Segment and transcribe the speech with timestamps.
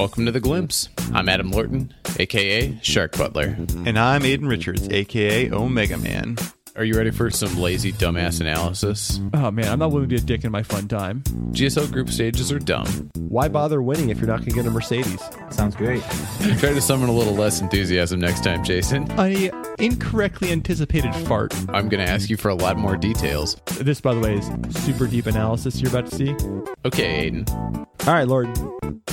[0.00, 0.88] Welcome to The Glimpse.
[1.12, 3.54] I'm Adam Lorton, aka Shark Butler.
[3.84, 6.38] And I'm Aden Richards, aka Omega Man.
[6.76, 9.20] Are you ready for some lazy dumbass analysis?
[9.34, 11.22] Oh man, I'm not willing to be a dick in my fun time.
[11.50, 13.10] GSL group stages are dumb.
[13.16, 15.20] Why bother winning if you're not going to get a Mercedes?
[15.50, 16.02] Sounds great.
[16.58, 19.10] Try to summon a little less enthusiasm next time, Jason.
[19.18, 19.50] I
[19.80, 21.52] incorrectly anticipated fart.
[21.70, 23.56] I'm going to ask you for a lot more details.
[23.80, 26.36] This, by the way, is super deep analysis you're about to see.
[26.84, 27.44] Okay, Aden.
[27.48, 28.48] All right, Lord.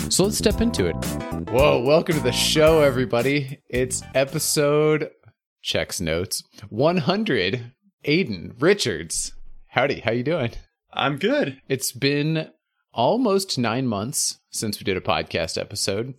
[0.09, 0.95] So let's step into it.
[1.49, 3.59] Whoa, welcome to the show, everybody.
[3.67, 5.09] It's episode
[5.67, 7.73] checks notes 100.
[8.05, 9.33] Aden Richards.
[9.67, 10.51] Howdy, how you doing?
[10.93, 11.61] I'm good.
[11.67, 12.49] It's been
[12.93, 16.15] almost nine months since we did a podcast episode.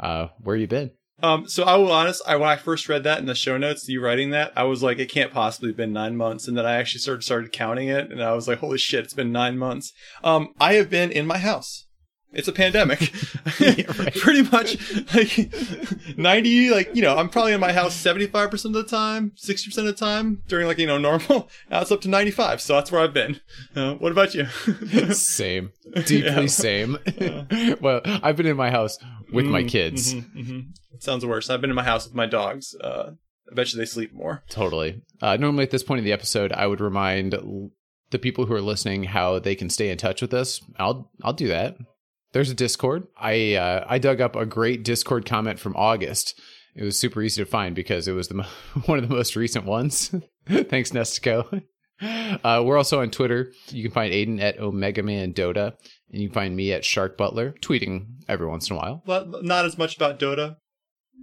[0.00, 0.90] Uh, where you been?
[1.22, 3.86] Um, so I will honest, I when I first read that in the show notes,
[3.88, 6.48] you writing that, I was like, it can't possibly have been nine months.
[6.48, 9.14] And then I actually started started counting it, and I was like, holy shit, it's
[9.14, 9.92] been nine months.
[10.24, 11.86] Um, I have been in my house.
[12.32, 13.00] It's a pandemic.
[13.44, 18.84] Pretty much like 90, like, you know, I'm probably in my house 75% of the
[18.84, 21.48] time, 60% of the time during like, you know, normal.
[21.70, 22.60] Now it's up to 95.
[22.60, 23.40] So that's where I've been.
[23.76, 24.46] Uh, what about you?
[25.14, 25.72] same.
[26.04, 26.46] Deeply Yeah.
[26.46, 26.98] same.
[27.80, 28.98] well, I've been in my house
[29.32, 30.14] with my kids.
[30.14, 30.66] Mhm, mhm.
[31.00, 31.50] Sounds worse.
[31.50, 32.74] I've been in my house with my dogs.
[32.80, 33.12] Uh,
[33.50, 34.42] I bet you they sleep more.
[34.48, 35.02] Totally.
[35.20, 37.70] Uh, normally, at this point in the episode, I would remind l-
[38.10, 40.60] the people who are listening how they can stay in touch with us.
[40.78, 41.76] I'll I'll do that.
[42.32, 43.06] There's a Discord.
[43.16, 46.40] I uh, I dug up a great Discord comment from August.
[46.74, 48.46] It was super easy to find because it was the mo-
[48.86, 50.14] one of the most recent ones.
[50.48, 51.62] Thanks, Nestico.
[52.02, 53.52] Uh, we're also on Twitter.
[53.68, 55.74] You can find Aden at Omega Man Dota,
[56.10, 59.04] and you can find me at Shark Butler, tweeting every once in a while.
[59.06, 60.56] But not as much about Dota.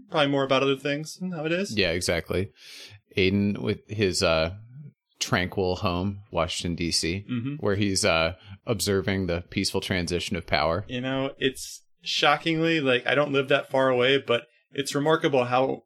[0.10, 1.76] Probably more about other things nowadays.
[1.76, 2.52] Yeah, exactly.
[3.18, 4.52] Aden with his uh,
[5.20, 8.36] tranquil home, Washington D.C., hmm where he's uh,
[8.70, 10.86] observing the peaceful transition of power.
[10.88, 15.84] You know, it's shockingly like I don't live that far away, but it's remarkable how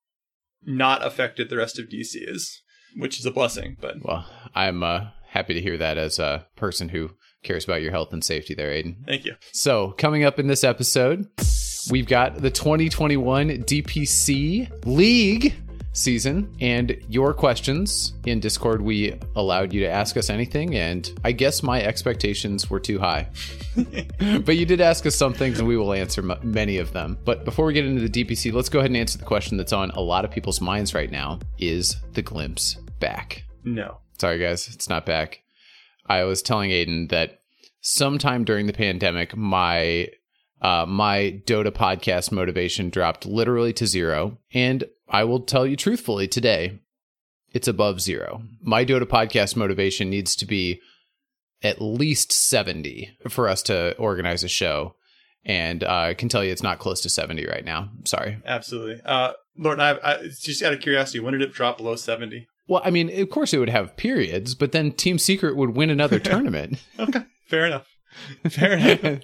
[0.62, 2.62] not affected the rest of DC is,
[2.98, 3.78] which is a blessing.
[3.80, 7.12] But Well, I'm uh, happy to hear that as a person who
[7.42, 9.04] cares about your health and safety, there, Aden.
[9.08, 9.36] thank you.
[9.52, 11.28] So, coming up in this episode,
[11.90, 15.56] we've got the 2021 DPC League
[15.94, 18.14] season and your questions.
[18.26, 22.80] In Discord, we allowed you to ask us anything, and I guess my expectations were
[22.80, 23.30] too high.
[24.46, 27.18] but you did ask us some things, and we will answer m- many of them.
[27.24, 29.74] But before we get into the DPC, let's go ahead and answer the question that's
[29.74, 33.44] on a lot of people's minds right now Is the glimpse back?
[33.64, 34.00] No.
[34.20, 35.42] Sorry, guys, it's not back.
[36.06, 37.40] I was telling Aden that
[37.82, 40.10] sometime during the pandemic, my
[40.64, 46.28] uh, my Dota podcast motivation dropped literally to zero, and I will tell you truthfully
[46.28, 46.80] today,
[47.52, 48.42] it's above zero.
[48.62, 50.80] My Dota podcast motivation needs to be
[51.62, 54.96] at least seventy for us to organize a show,
[55.46, 57.90] and uh, I can tell you it's not close to seventy right now.
[58.06, 58.38] Sorry.
[58.46, 59.02] Absolutely.
[59.06, 62.48] Uh, Lord, I, I just out of curiosity, when did it drop below seventy?
[62.68, 65.90] Well, I mean, of course it would have periods, but then Team Secret would win
[65.90, 66.82] another tournament.
[66.98, 67.86] Okay, fair enough.
[68.50, 69.24] Fair enough.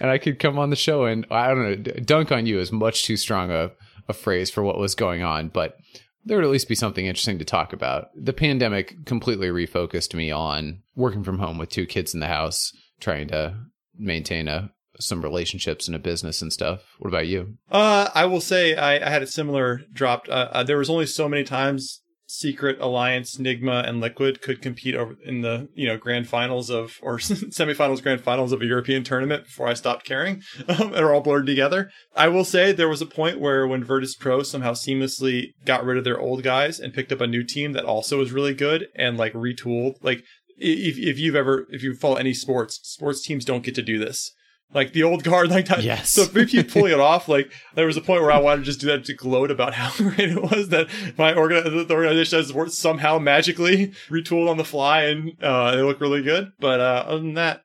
[0.00, 2.72] and I could come on the show and I don't know, dunk on you is
[2.72, 3.70] much too strong a,
[4.08, 5.76] a phrase for what was going on, but
[6.24, 8.08] there would at least be something interesting to talk about.
[8.14, 12.72] The pandemic completely refocused me on working from home with two kids in the house,
[13.00, 13.56] trying to
[13.96, 16.82] maintain a some relationships and a business and stuff.
[16.98, 17.56] What about you?
[17.70, 20.26] Uh, I will say I, I had a similar drop.
[20.28, 24.94] Uh, uh, there was only so many times Secret Alliance, Nigma, and Liquid could compete
[24.94, 29.02] over in the you know grand finals of or semifinals, grand finals of a European
[29.04, 30.42] tournament before I stopped caring.
[30.70, 31.90] Um, they're all blurred together.
[32.14, 35.98] I will say there was a point where when Virtus Pro somehow seamlessly got rid
[35.98, 38.86] of their old guys and picked up a new team that also was really good
[38.94, 39.94] and like retooled.
[40.00, 40.22] Like
[40.56, 43.98] if if you've ever if you follow any sports, sports teams don't get to do
[43.98, 44.32] this.
[44.72, 45.82] Like the old guard, like that.
[45.82, 46.10] Yes.
[46.10, 48.60] So if we keep pulling it off, like there was a point where I wanted
[48.60, 50.88] to just do that to gloat about how great it was that
[51.18, 56.00] my organ- the organization has somehow magically retooled on the fly and uh, they look
[56.00, 56.52] really good.
[56.60, 57.64] But uh, other than that,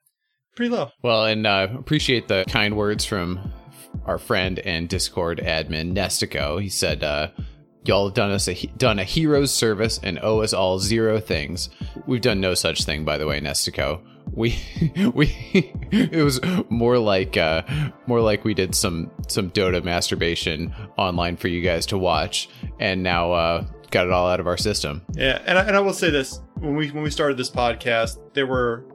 [0.56, 0.90] pretty low.
[1.04, 3.52] Well, and uh, appreciate the kind words from
[4.06, 6.62] our friend and Discord admin Nestico.
[6.62, 7.30] He said, uh,
[7.84, 11.70] "Y'all have done us a done a hero's service and owe us all zero things.
[12.08, 14.02] We've done no such thing, by the way, Nestico.
[14.36, 14.60] We
[15.14, 15.34] we
[15.92, 16.40] it was
[16.70, 17.64] more like uh,
[18.06, 22.50] more like we did some some Dota masturbation online for you guys to watch,
[22.80, 25.02] and now uh, got it all out of our system.
[25.14, 28.20] Yeah, and I, and I will say this: when we when we started this podcast,
[28.34, 28.86] there were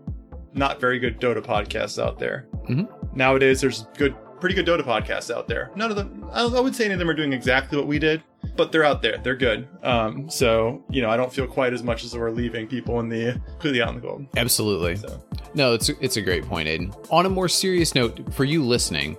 [0.52, 2.46] not very good Dota podcasts out there.
[2.69, 3.16] Mm-hmm.
[3.16, 5.70] Nowadays, there's good, pretty good Dota podcasts out there.
[5.75, 7.98] None of them, I, I would say, any of them are doing exactly what we
[7.98, 8.22] did,
[8.56, 9.19] but they're out there.
[9.19, 9.69] They're good.
[9.82, 13.08] Um, so you know, I don't feel quite as much as we're leaving people in
[13.08, 14.26] the completely out in the cold.
[14.37, 14.96] Absolutely.
[14.96, 15.22] So
[15.54, 16.92] No, it's it's a great point, Aden.
[17.10, 19.16] On a more serious note, for you listening,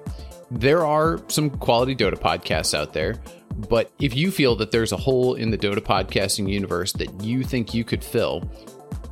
[0.50, 3.16] there are some quality Dota podcasts out there,
[3.70, 7.44] but if you feel that there's a hole in the Dota podcasting universe that you
[7.44, 8.50] think you could fill,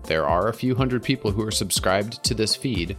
[0.04, 2.98] there are a few hundred people who are subscribed to this feed.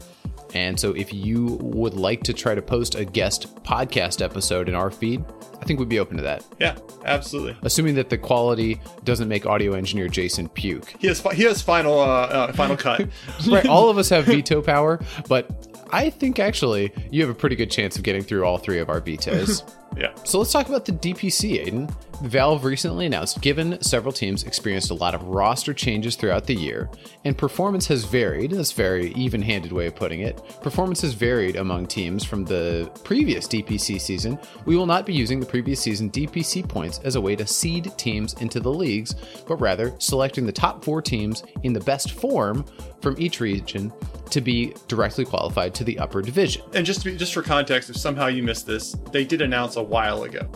[0.55, 4.75] And so if you would like to try to post a guest podcast episode in
[4.75, 5.25] our feed,
[5.61, 6.45] I think we'd be open to that.
[6.59, 7.57] Yeah, absolutely.
[7.63, 10.95] Assuming that the quality doesn't make audio engineer Jason puke.
[10.99, 13.09] He has he has final uh, uh final cut.
[13.49, 17.57] right, all of us have veto power, but I think actually you have a pretty
[17.57, 19.65] good chance of getting through all three of our vetoes.
[19.97, 20.15] yeah.
[20.25, 21.89] So let's talk about the DPC, Aden.
[22.23, 26.91] Valve recently announced given several teams experienced a lot of roster changes throughout the year,
[27.25, 30.37] and performance has varied, that's a very even handed way of putting it.
[30.63, 34.39] Performance has varied among teams from the previous DPC season.
[34.67, 37.91] We will not be using the previous season DPC points as a way to seed
[37.97, 39.15] teams into the leagues,
[39.47, 42.67] but rather selecting the top four teams in the best form
[43.01, 43.91] from each region
[44.31, 46.63] to be directly qualified to the upper division.
[46.75, 49.77] And just to be, just for context, if somehow you missed this, they did announce
[49.81, 50.49] a while ago.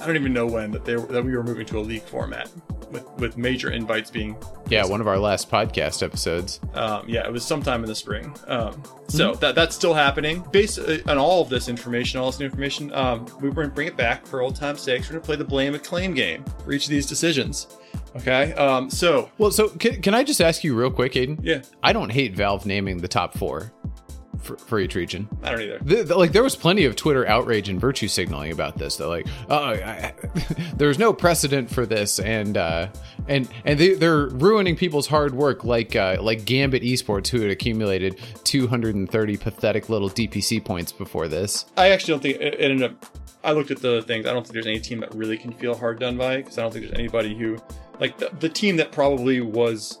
[0.00, 2.50] I don't even know when that they that we were moving to a league format
[2.90, 4.36] with with major invites being
[4.68, 6.60] Yeah, one of our last podcast episodes.
[6.74, 8.34] um, yeah it was sometime in the spring.
[8.46, 10.44] Um, so that that's still happening.
[10.52, 13.68] Based uh, on all of this information all this new information um, we we're gonna
[13.74, 16.44] bring it back for old time's sake we're gonna play the blame and claim game
[16.64, 17.68] for each of these decisions.
[18.16, 21.38] Okay um, so Well, so can, can I just ask you real quick, Aden?
[21.42, 21.62] yeah.
[21.82, 23.72] I don't hate Valve naming the top four
[24.40, 25.28] for, for each region.
[25.42, 28.52] I don't either The, the- like there was plenty of Twitter outrage and virtue signaling
[28.52, 28.96] about this.
[28.96, 30.12] Though, like, oh, I,
[30.76, 32.88] there's no precedent for this, and uh,
[33.28, 37.50] and and they, they're ruining people's hard work, like uh, like Gambit Esports, who had
[37.50, 41.66] accumulated 230 pathetic little DPC points before this.
[41.76, 43.06] I actually don't think it, it ended up.
[43.42, 44.26] I looked at the things.
[44.26, 46.62] I don't think there's any team that really can feel hard done by because I
[46.62, 47.58] don't think there's anybody who,
[48.00, 49.98] like the, the team that probably was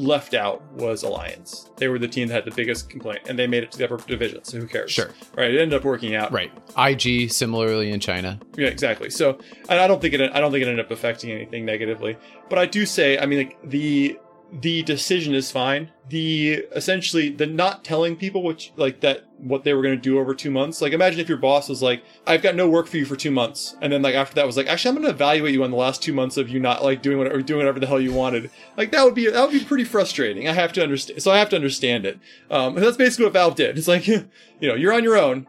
[0.00, 1.70] left out was Alliance.
[1.76, 3.84] They were the team that had the biggest complaint, and they made it to the
[3.84, 4.42] upper division.
[4.44, 4.90] So who cares?
[4.90, 5.10] Sure.
[5.36, 5.52] Right.
[5.52, 6.32] It ended up working out.
[6.32, 6.50] Right.
[6.76, 8.40] IG similarly in China.
[8.56, 8.68] Yeah.
[8.68, 9.10] Exactly.
[9.10, 9.38] So,
[9.68, 10.20] and I don't think it.
[10.32, 12.16] I don't think it ended up affecting anything negatively.
[12.48, 14.18] But I do say, I mean, like the
[14.52, 15.90] the decision is fine.
[16.08, 20.18] The essentially the not telling people which like that what they were going to do
[20.18, 20.82] over two months.
[20.82, 23.30] Like imagine if your boss was like, "I've got no work for you for two
[23.30, 25.70] months," and then like after that was like, "Actually, I'm going to evaluate you on
[25.70, 28.12] the last two months of you not like doing whatever doing whatever the hell you
[28.12, 30.48] wanted." Like that would be that would be pretty frustrating.
[30.48, 31.22] I have to understand.
[31.22, 32.18] So I have to understand it.
[32.50, 33.78] Um, and that's basically what Valve did.
[33.78, 34.28] It's like, you
[34.62, 35.46] know, you're on your own,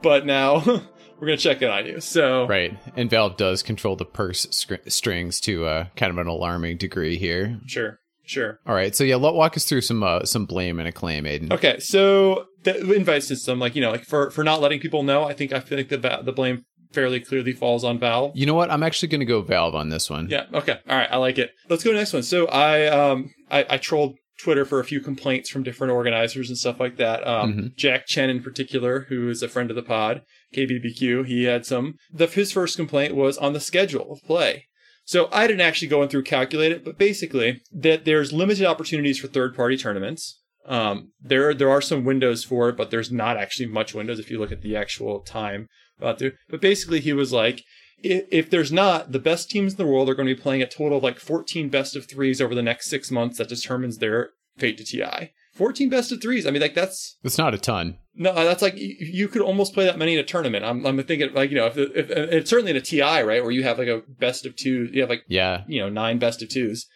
[0.00, 2.00] but now we're going to check in on you.
[2.00, 2.78] So Right.
[2.96, 7.16] And Valve does control the purse str- strings to uh, kind of an alarming degree
[7.16, 7.58] here.
[7.66, 8.58] sure, sure.
[8.66, 8.94] All right.
[8.94, 11.52] So yeah, let walk us through some uh, some blame and acclaim, Aden.
[11.52, 15.24] Okay, so the invite system, like you know, like for for not letting people know,
[15.24, 18.32] I think I feel like the the blame fairly clearly falls on Valve.
[18.36, 18.70] You know what?
[18.70, 20.28] I'm actually going to go Valve on this one.
[20.30, 20.44] Yeah.
[20.54, 20.78] Okay.
[20.88, 21.08] All right.
[21.10, 21.50] I like it.
[21.68, 22.22] Let's go to the next one.
[22.22, 26.58] So I um I, I trolled Twitter for a few complaints from different organizers and
[26.58, 27.26] stuff like that.
[27.26, 27.76] Um, Mhm.
[27.76, 30.22] Jack Chen in particular, who is a friend of the pod,
[30.54, 31.94] KBBQ, he had some.
[32.12, 34.66] The his first complaint was on the schedule of play.
[35.04, 39.18] So I didn't actually go in through calculate it, but basically that there's limited opportunities
[39.18, 40.40] for third party tournaments.
[40.66, 44.30] Um, there there are some windows for it, but there's not actually much windows if
[44.30, 45.68] you look at the actual time
[46.02, 46.32] out there.
[46.48, 47.62] But basically, he was like,
[47.98, 50.62] if, if there's not, the best teams in the world are going to be playing
[50.62, 53.36] a total of like 14 best of threes over the next six months.
[53.36, 55.32] That determines their fate to TI.
[55.54, 56.46] 14 best of threes.
[56.46, 57.98] I mean, like that's It's not a ton.
[58.14, 60.64] no, that's like you, could almost play that many in a tournament.
[60.64, 63.50] I'm, I'm thinking like you know, if, if, it's certainly in a TI, right, where
[63.50, 65.62] you have like a best of two, you have like Yeah.
[65.66, 66.86] you know nine best of twos.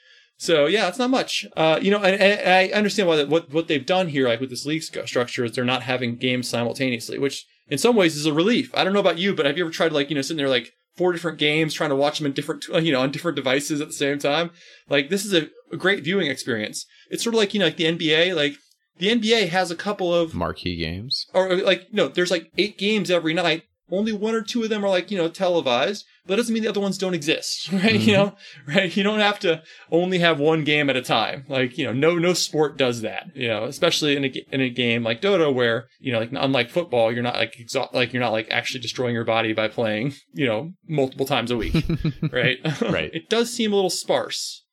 [0.41, 1.47] So yeah, it's not much.
[1.57, 4.50] Uh, you know, and, and I understand why what what they've done here, like with
[4.50, 8.33] this league structure, is they're not having games simultaneously, which in some ways is a
[8.33, 8.71] relief.
[8.75, 10.49] I don't know about you, but have you ever tried like you know sitting there
[10.49, 13.37] like four different games, trying to watch them in different uh, you know on different
[13.37, 14.50] devices at the same time?
[14.88, 16.85] Like this is a, a great viewing experience.
[17.09, 18.55] It's sort of like you know like the NBA, like
[18.99, 21.26] the NBA has a couple of Marquee games.
[21.33, 24.69] or like you know there's like eight games every night only one or two of
[24.69, 27.73] them are like you know televised but that doesn't mean the other ones don't exist
[27.73, 27.94] right?
[27.94, 28.12] You mm-hmm.
[28.12, 28.97] know right?
[28.97, 31.44] You don't have to only have one game at a time.
[31.49, 34.70] Like you know no no sport does that you know especially in a, in a
[34.70, 38.23] game like dota where you know like unlike football you're not like exha- like you're
[38.23, 41.75] not like actually destroying your body by playing you know multiple times a week
[42.32, 42.58] right?
[42.88, 43.11] Right.
[43.12, 44.64] it does seem a little sparse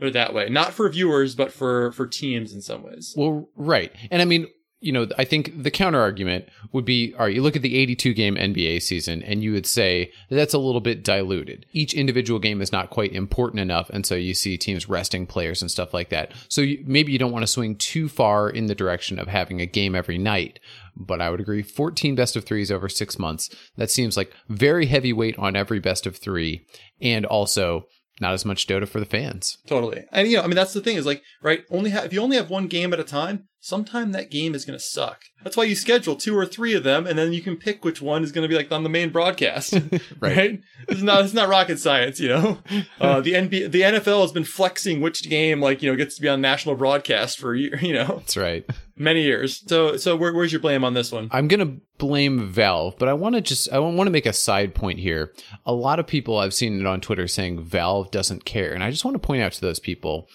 [0.00, 0.48] that way.
[0.48, 3.12] Not for viewers but for for teams in some ways.
[3.16, 3.92] Well, right.
[4.10, 4.46] And I mean,
[4.80, 7.76] you know, I think the counter argument would be all right, you look at the
[7.76, 11.66] 82 game NBA season and you would say that that's a little bit diluted.
[11.72, 13.90] Each individual game is not quite important enough.
[13.90, 16.32] And so you see teams resting players and stuff like that.
[16.48, 19.60] So you, maybe you don't want to swing too far in the direction of having
[19.60, 20.60] a game every night.
[20.96, 23.54] But I would agree 14 best of threes over six months.
[23.76, 26.66] That seems like very heavy weight on every best of three.
[27.02, 27.86] And also,
[28.20, 29.58] not as much Dota for the fans.
[29.66, 30.04] Totally.
[30.12, 32.20] And you know, I mean that's the thing is like, right, only ha- if you
[32.20, 35.24] only have one game at a time, sometime that game is going to suck.
[35.44, 38.00] That's why you schedule two or three of them and then you can pick which
[38.00, 39.78] one is going to be like on the main broadcast.
[40.20, 40.60] right.
[40.88, 42.58] It's not it's not rocket science, you know.
[43.00, 46.22] Uh, the NBA the NFL has been flexing which game like, you know, gets to
[46.22, 48.64] be on national broadcast for you know, That's right.
[48.96, 49.62] many years.
[49.66, 51.28] So so where, where's your blame on this one?
[51.30, 54.74] I'm gonna blame Valve, but I want to just I want to make a side
[54.74, 55.32] point here.
[55.64, 58.90] A lot of people I've seen it on Twitter saying Valve doesn't care, and I
[58.90, 60.28] just want to point out to those people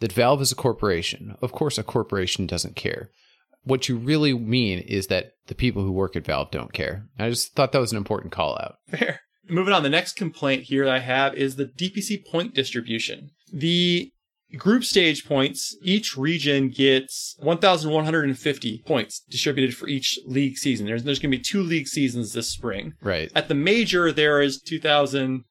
[0.00, 1.36] that Valve is a corporation.
[1.40, 3.10] Of course, a corporation doesn't care.
[3.62, 7.06] What you really mean is that the people who work at Valve don't care.
[7.18, 8.76] I just thought that was an important call out.
[8.88, 9.20] Fair.
[9.48, 13.30] Moving on, the next complaint here that I have is the DPC point distribution.
[13.52, 14.12] The
[14.56, 20.86] group stage points, each region gets 1,150 points distributed for each league season.
[20.86, 22.94] There's, there's going to be two league seasons this spring.
[23.02, 23.30] Right.
[23.34, 25.42] At the major, there is 2,700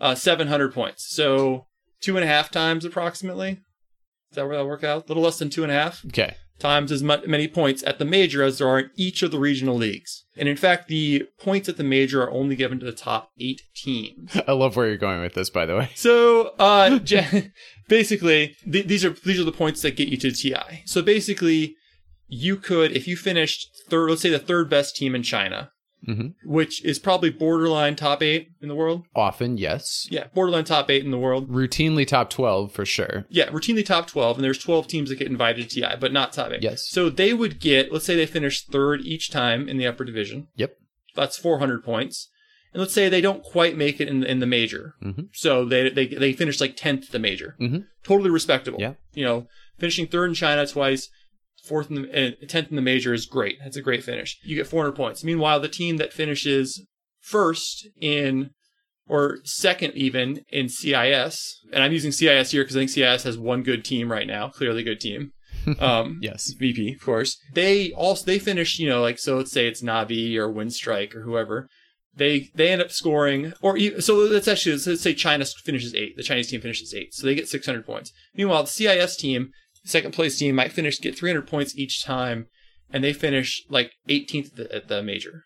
[0.00, 1.06] uh, points.
[1.08, 1.66] So
[2.00, 3.60] two and a half times approximately.
[4.30, 5.04] Is that where that work out?
[5.04, 6.34] A little less than two and a half Okay.
[6.58, 9.74] times as many points at the major as there are in each of the regional
[9.76, 10.24] leagues.
[10.36, 13.62] And in fact, the points at the major are only given to the top eight
[13.74, 14.36] teams.
[14.46, 15.90] I love where you're going with this, by the way.
[15.94, 16.98] So, uh,
[17.88, 20.82] basically, th- these are these are the points that get you to TI.
[20.84, 21.74] So basically,
[22.26, 25.70] you could, if you finished third, let's say the third best team in China,
[26.04, 29.04] hmm which is probably borderline top eight in the world.
[29.14, 30.06] Often, yes.
[30.10, 31.50] Yeah, borderline top eight in the world.
[31.50, 33.26] Routinely top 12 for sure.
[33.28, 36.32] Yeah, routinely top 12, and there's 12 teams that get invited to TI, but not
[36.32, 36.62] top 8.
[36.62, 36.88] Yes.
[36.88, 40.48] So they would get, let's say they finish third each time in the upper division.
[40.56, 40.76] Yep.
[41.14, 42.28] That's 400 points.
[42.72, 44.94] And let's say they don't quite make it in, in the major.
[45.02, 45.28] Mhm.
[45.32, 47.56] So they, they, they finish like 10th the major.
[47.60, 47.86] Mhm.
[48.04, 48.80] Totally respectable.
[48.80, 48.94] Yeah.
[49.14, 49.46] You know,
[49.78, 51.08] finishing third in China twice,
[51.68, 53.58] fourth in the, uh, 10th in the major is great.
[53.62, 54.38] That's a great finish.
[54.42, 55.22] You get 400 points.
[55.22, 56.84] Meanwhile, the team that finishes
[57.20, 58.50] first in
[59.08, 63.38] or second even in CIS, and I'm using CIS here because I think CIS has
[63.38, 65.32] one good team right now, clearly good team.
[65.80, 66.52] Um, Yes.
[66.58, 67.36] VP, of course.
[67.52, 69.36] They also they finish, you know, like so.
[69.36, 71.68] Let's say it's Navi or Winstrike or whoever.
[72.14, 76.16] They they end up scoring, or so let's actually let's say China finishes eight.
[76.16, 78.12] The Chinese team finishes eight, so they get 600 points.
[78.34, 79.50] Meanwhile, the CIS team,
[79.88, 82.46] second place team, might finish get 300 points each time,
[82.90, 85.44] and they finish like 18th at the, at the major.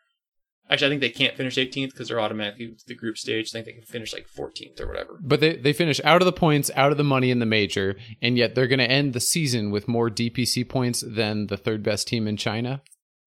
[0.70, 3.48] Actually, I think they can't finish 18th because they're automatically the group stage.
[3.48, 5.18] I think they can finish like 14th or whatever.
[5.20, 7.96] But they, they finish out of the points, out of the money in the major,
[8.22, 11.82] and yet they're going to end the season with more DPC points than the third
[11.82, 12.80] best team in China.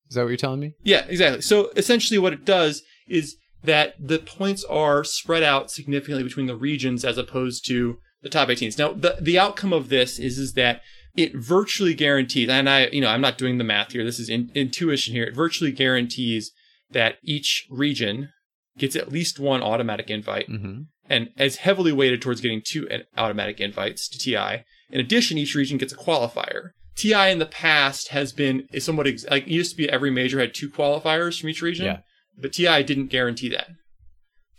[0.10, 0.74] Is that what you're telling me?
[0.84, 1.42] Yeah, exactly.
[1.42, 6.56] So essentially, what it does is that the points are spread out significantly between the
[6.56, 8.78] regions as opposed to the top 18s.
[8.78, 10.82] Now, the the outcome of this is is that
[11.16, 14.04] it virtually guarantees, and I, you know, I'm not doing the math here.
[14.04, 15.24] This is in, intuition here.
[15.24, 16.52] It virtually guarantees
[16.92, 18.30] that each region
[18.78, 20.82] gets at least one automatic invite Mm-hmm.
[21.10, 24.64] and is heavily weighted towards getting two automatic invites to TI.
[24.92, 26.72] In addition, each region gets a qualifier.
[26.96, 30.12] TI in the past has been is somewhat ex- like it used to be every
[30.12, 32.00] major had two qualifiers from each region, Yeah.
[32.38, 33.68] but TI didn't guarantee that.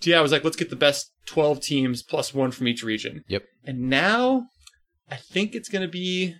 [0.00, 3.24] TI was like, let's get the best 12 teams plus one from each region.
[3.28, 3.44] Yep.
[3.64, 4.46] And now
[5.10, 6.34] I think it's going to be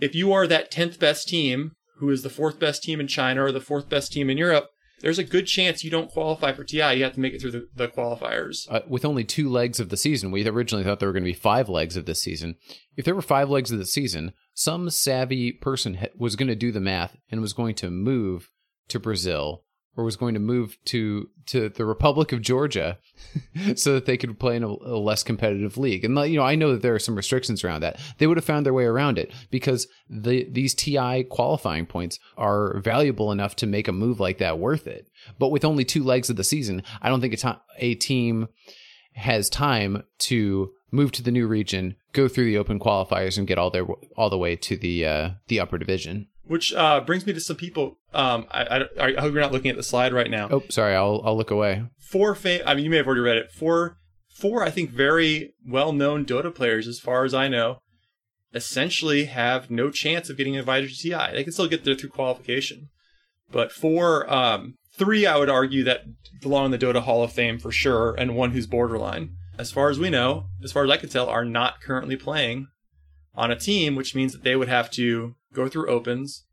[0.00, 3.44] if you are that 10th best team, who is the fourth best team in China
[3.44, 4.68] or the fourth best team in Europe,
[5.00, 6.94] there's a good chance you don't qualify for TI.
[6.94, 8.70] You have to make it through the, the qualifiers.
[8.70, 11.30] Uh, with only two legs of the season, we originally thought there were going to
[11.30, 12.54] be five legs of this season.
[12.96, 16.70] If there were five legs of the season, some savvy person was going to do
[16.70, 18.48] the math and was going to move
[18.88, 19.64] to Brazil
[19.96, 22.98] or was going to move to to the Republic of Georgia
[23.76, 26.04] so that they could play in a, a less competitive league.
[26.04, 28.00] And you know, I know that there are some restrictions around that.
[28.18, 32.78] They would have found their way around it because the these TI qualifying points are
[32.80, 35.08] valuable enough to make a move like that worth it.
[35.38, 37.36] But with only two legs of the season, I don't think
[37.78, 38.48] a, team
[39.14, 43.58] has time to move to the new region, go through the open qualifiers, and get
[43.58, 46.28] all their all the way to the uh, the upper division.
[46.44, 47.98] Which uh, brings me to some people.
[48.12, 50.48] Um, I, I, I hope you're not looking at the slide right now.
[50.50, 51.84] Oh, sorry, I'll I'll look away.
[52.10, 53.52] Four, fam- I mean, you may have already read it.
[53.52, 53.96] Four,
[54.34, 57.78] four, I think, very well-known Dota players, as far as I know,
[58.54, 61.32] essentially have no chance of getting invited to TI.
[61.32, 62.90] They can still get there through qualification,
[63.50, 66.02] but four, um, three, I would argue that
[66.40, 69.36] belong in the Dota Hall of Fame for sure, and one who's borderline.
[69.58, 72.66] As far as we know, as far as I can tell, are not currently playing
[73.34, 76.44] on a team, which means that they would have to go through opens,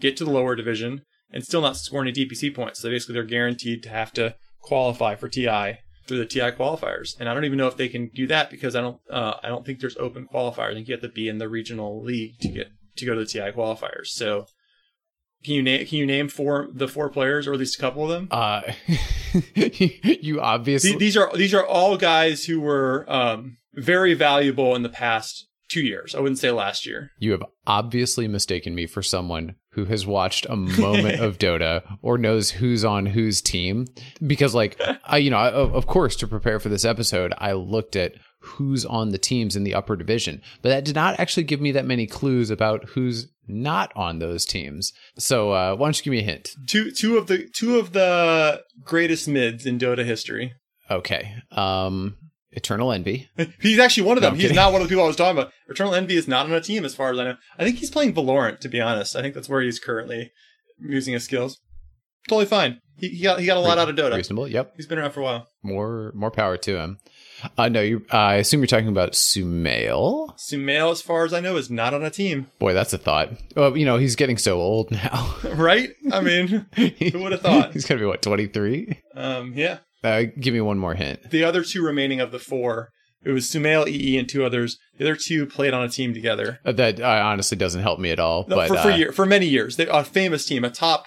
[0.00, 1.02] get to the lower division,
[1.32, 2.80] and still not score any DPC points.
[2.80, 7.18] So basically, they're guaranteed to have to qualify for TI through the TI qualifiers.
[7.18, 9.48] And I don't even know if they can do that because I don't uh, I
[9.48, 10.70] don't think there's open qualifiers.
[10.70, 13.20] I think you have to be in the regional league to get to go to
[13.20, 14.08] the TI qualifiers.
[14.08, 14.46] So
[15.44, 18.04] Can you name Can you name four the four players, or at least a couple
[18.04, 18.28] of them?
[18.30, 18.62] Uh,
[19.54, 24.82] you obviously Th- These are these are all guys who were um, very valuable in
[24.82, 26.14] the past two years.
[26.14, 27.10] I wouldn't say last year.
[27.18, 32.18] you have obviously mistaken me for someone who has watched a moment of Dota or
[32.18, 33.86] knows who's on whose team.
[34.26, 37.96] Because, like, I, you know, I, of course, to prepare for this episode, I looked
[37.96, 41.60] at who's on the teams in the upper division, but that did not actually give
[41.60, 44.92] me that many clues about who's not on those teams.
[45.16, 46.50] So, uh, why don't you give me a hint?
[46.66, 50.52] Two two of the two of the greatest mids in Dota history.
[50.90, 51.34] Okay.
[51.52, 52.16] Um,
[52.52, 53.28] Eternal Envy.
[53.60, 54.32] He's actually one of them.
[54.32, 54.56] I'm he's kidding.
[54.56, 55.52] not one of the people I was talking about.
[55.68, 57.36] Eternal Envy is not on a team as far as I know.
[57.58, 59.16] I think he's playing Valorant, to be honest.
[59.16, 60.30] I think that's where he's currently
[60.78, 61.58] using his skills.
[62.28, 62.80] Totally fine.
[62.96, 64.14] He, he got he got a lot out of Dota.
[64.14, 64.46] Reasonable.
[64.46, 64.74] Yep.
[64.76, 65.48] He's been around for a while.
[65.62, 66.98] More more power to him.
[67.58, 68.04] Uh, no, you.
[68.12, 70.36] Uh, I assume you're talking about Sumail.
[70.38, 72.48] Sumail, as far as I know, is not on a team.
[72.60, 73.30] Boy, that's a thought.
[73.56, 75.34] Well, you know, he's getting so old now.
[75.54, 75.90] right?
[76.12, 77.72] I mean, who would have thought?
[77.72, 79.00] he's gonna be what 23.
[79.16, 79.78] Um, yeah.
[80.02, 81.30] Uh, give me one more hint.
[81.30, 82.90] The other two remaining of the four,
[83.24, 84.78] it was Sumail, EE, and two others.
[84.98, 86.58] The other two played on a team together.
[86.64, 88.44] Uh, that uh, honestly doesn't help me at all.
[88.48, 91.06] No, but for for, uh, year, for many years, they a famous team, a top,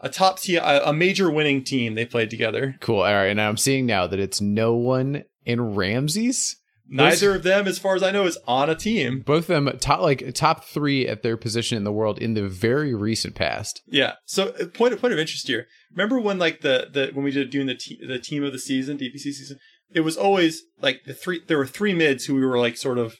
[0.00, 1.94] a top team, a, a major winning team.
[1.94, 2.76] They played together.
[2.80, 3.00] cool.
[3.00, 6.56] All right, and I'm seeing now that it's Noone in Ramzes.
[6.90, 9.20] Neither of them, as far as I know, is on a team.
[9.20, 12.48] Both of them top like top three at their position in the world in the
[12.48, 13.82] very recent past.
[13.86, 14.14] Yeah.
[14.24, 15.66] So uh, point of point of interest here.
[15.92, 18.58] Remember when like the the when we did doing the te- the team of the
[18.58, 19.58] season, DPC season,
[19.92, 21.40] it was always like the three.
[21.46, 23.16] There were three mids who we were like sort of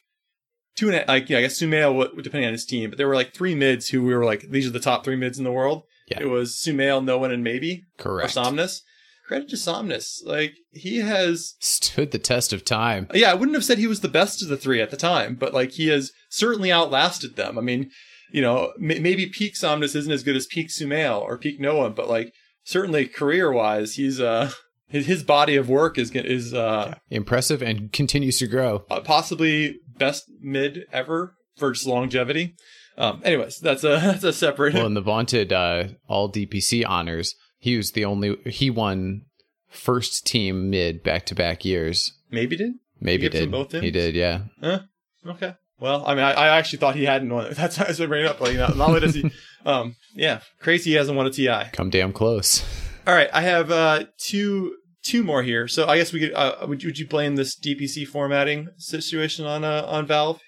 [0.77, 3.15] two and a, like yeah, I guess Sumail depending on his team, but there were
[3.15, 5.53] like three mids who we were like these are the top three mids in the
[5.53, 5.83] world.
[6.09, 6.21] Yeah.
[6.21, 8.33] It was Sumail, Noone, and Maybe correct or.
[8.33, 8.83] Somnus.
[9.27, 10.23] Credit to Somnus.
[10.25, 13.09] Like he has Stood the test of time.
[13.13, 15.35] yeah, I wouldn't have said he was the best of the three at the time,
[15.35, 17.59] but like he has certainly outlasted them.
[17.59, 17.91] I mean,
[18.33, 21.91] you know, m- maybe peak Somnus isn't as good as peak Sumail or peak Noah,
[21.91, 22.33] but like
[22.69, 24.51] certainly career wise, he's uh
[24.89, 28.85] his, his body of work is is uh, Impressive and continues to grow.
[28.91, 32.55] uh possibly best mid ever for just longevity.
[32.97, 34.75] Um, anyways, that's a that's a separate.
[34.75, 39.23] Well, in the vaunted uh, all DPC honors, he was the only he won
[39.69, 42.13] first team mid back to back years.
[42.31, 42.75] maybe did.
[43.01, 43.51] Maybe Gives did.
[43.51, 44.43] both he did, yeah.
[44.61, 44.81] Huh?
[45.25, 45.55] Okay.
[45.81, 47.55] Well, I mean, I, I actually thought he hadn't won it.
[47.57, 48.41] That's why I was bringing it up.
[48.41, 49.31] Like, not only does he,
[49.67, 51.71] um, yeah, crazy he hasn't won a TI.
[51.73, 52.65] Come damn close.
[53.07, 55.69] All right, I have uh, two two more here.
[55.69, 56.33] So I guess we could.
[56.35, 60.41] Uh, would you, would you blame this DPC formatting situation on uh, on Valve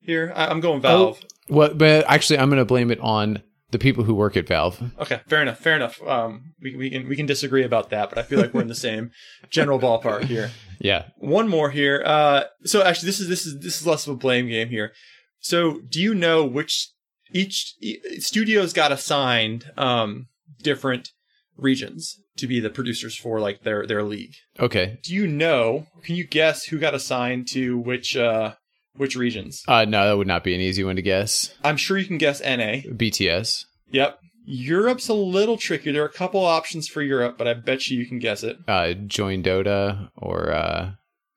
[0.00, 0.32] here?
[0.34, 1.20] I, I'm going Valve.
[1.48, 4.80] Well, but actually, I'm going to blame it on the people who work at Valve.
[4.98, 5.58] Okay, fair enough.
[5.58, 6.02] Fair enough.
[6.02, 8.68] Um, we we can we can disagree about that, but I feel like we're in
[8.68, 9.10] the same
[9.50, 10.50] general ballpark here.
[10.80, 11.06] Yeah.
[11.16, 12.02] One more here.
[12.04, 14.92] Uh, so actually, this is this is this is less of a blame game here.
[15.40, 16.90] So, do you know which
[17.32, 20.26] each e- studios got assigned um
[20.62, 21.10] different
[21.56, 24.34] regions to be the producers for like their their league?
[24.60, 24.98] Okay.
[25.02, 25.86] Do you know?
[26.02, 28.54] Can you guess who got assigned to which uh
[28.94, 29.62] which regions?
[29.68, 31.54] Uh, no, that would not be an easy one to guess.
[31.62, 32.82] I'm sure you can guess NA.
[32.90, 33.64] BTS.
[33.90, 34.18] Yep.
[34.50, 35.92] Europe's a little tricky.
[35.92, 38.56] There are a couple options for Europe, but I bet you you can guess it.
[38.66, 40.92] Uh, joinDOTA or uh,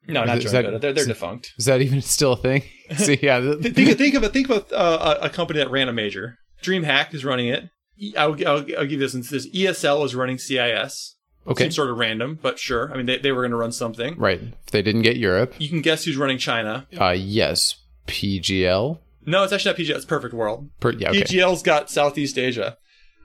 [0.08, 1.54] No, not Is that- They're, they're is- defunct.
[1.58, 2.64] is that even still a thing?
[2.98, 3.40] See, yeah.
[3.40, 4.32] th- Th- think, think of.
[4.34, 6.38] Think about uh, a, company that ran a major.
[6.64, 7.70] DreamHack is running it.
[8.18, 9.16] I'll, I'll, I'll give you this.
[9.16, 11.16] ESL is running CIS.
[11.48, 11.66] okay.
[11.66, 12.92] Seems sort of random, but sure.
[12.92, 14.18] I mean, they, they were going to run something.
[14.18, 14.42] Right.
[14.42, 16.88] If they didn't get Europe, You can guess who's running China.
[17.00, 17.76] uh, yes.
[18.08, 19.00] PGL.
[19.26, 19.96] No, it's actually not PGL.
[19.98, 20.70] It's Perfect World.
[20.80, 21.10] Per- yeah.
[21.12, 21.22] Okay.
[21.22, 22.78] PGL's got Southeast Asia.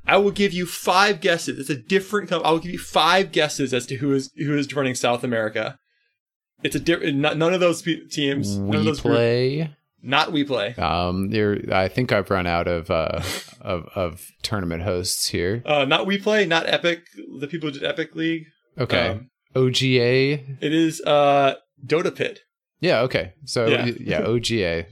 [0.06, 1.58] I will give you five guesses.
[1.58, 2.30] It's a different.
[2.32, 5.78] I will give you five guesses as to who is who is running South America.
[6.66, 7.16] It's a different.
[7.18, 8.58] None of those teams.
[8.58, 9.70] None of we those group- play.
[10.02, 10.78] not WePlay.
[10.78, 11.58] Um, there.
[11.72, 13.22] I think I've run out of uh
[13.60, 15.62] of of tournament hosts here.
[15.64, 16.46] Uh, not WePlay.
[16.46, 17.04] Not Epic.
[17.40, 18.44] The people who did Epic League.
[18.78, 19.08] Okay.
[19.08, 20.58] Um, OGA.
[20.60, 22.40] it is uh Dota Pit.
[22.80, 23.00] Yeah.
[23.02, 23.32] Okay.
[23.44, 23.86] So Yeah.
[23.98, 24.86] yeah, OGA.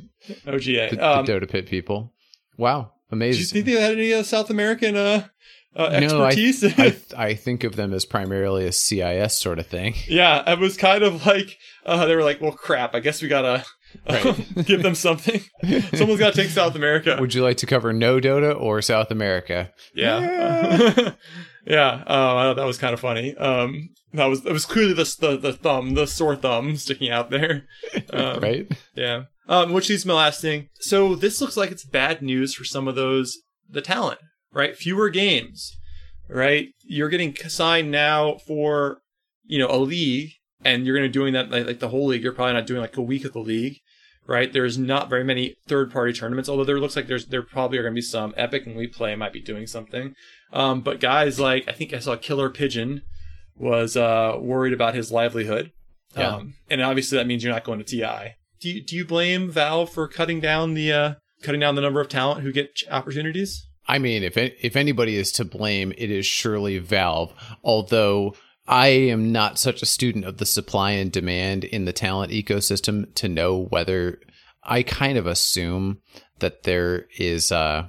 [0.46, 0.90] OGA.
[0.90, 2.12] The, um, the Dota Pit people.
[2.56, 2.92] Wow.
[3.10, 3.38] Amazing.
[3.38, 5.26] Do you think they had any uh, South American uh,
[5.76, 6.64] uh, No, I- expertise?
[6.64, 9.94] I, th- I think of them as primarily a CIS sort of thing.
[10.08, 11.56] yeah, it was kind of like
[11.86, 12.94] uh, they were like, "Well, crap.
[12.94, 13.64] I guess we gotta
[14.10, 14.46] Right.
[14.64, 15.40] give them something.
[15.94, 19.10] Someone's got to take South America." Would you like to cover no Dota or South
[19.10, 19.70] America?
[19.94, 21.12] Yeah.
[21.66, 22.02] yeah.
[22.02, 23.36] I thought that was kind of funny.
[23.36, 27.30] Um, that was it was clearly the the, the thumb, the sore thumb sticking out
[27.30, 27.66] there.
[28.12, 28.70] Um, right?
[28.94, 29.24] Yeah.
[29.48, 30.68] Um, which leads to my last thing.
[30.80, 34.18] So this looks like it's bad news for some of those the talent,
[34.54, 34.76] right?
[34.76, 35.76] Fewer games,
[36.28, 36.68] right?
[36.82, 38.98] You're getting signed now for
[39.44, 40.32] you know a league,
[40.64, 42.22] and you're going to doing that like, like the whole league.
[42.22, 43.78] You're probably not doing like a week of the league,
[44.26, 44.52] right?
[44.52, 47.82] There's not very many third party tournaments, although there looks like there's there probably are
[47.82, 48.32] going to be some.
[48.36, 50.14] Epic and WePlay might be doing something,
[50.52, 53.02] um, but guys like I think I saw Killer Pigeon
[53.56, 55.70] was uh, worried about his livelihood,
[56.16, 56.36] Yeah.
[56.36, 58.34] um, and obviously that means you're not going to TI.
[58.60, 62.00] Do you, do you blame Valve for cutting down the uh, cutting down the number
[62.00, 63.68] of talent who get ch- opportunities?
[63.86, 67.32] I mean, if if anybody is to blame, it is surely Valve.
[67.62, 68.34] Although
[68.66, 73.14] I am not such a student of the supply and demand in the talent ecosystem
[73.16, 74.20] to know whether
[74.62, 75.98] I kind of assume
[76.38, 77.88] that there is uh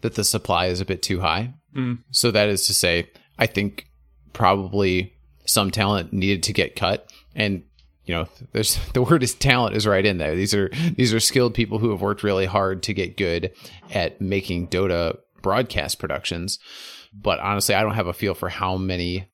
[0.00, 1.54] that the supply is a bit too high.
[1.76, 1.98] Mm.
[2.10, 3.08] So that is to say,
[3.38, 3.86] I think
[4.32, 5.14] probably
[5.46, 7.62] some talent needed to get cut and
[8.04, 11.20] you know there's the word is talent is right in there these are these are
[11.20, 13.52] skilled people who have worked really hard to get good
[13.92, 16.58] at making dota broadcast productions
[17.14, 19.28] but honestly i don't have a feel for how many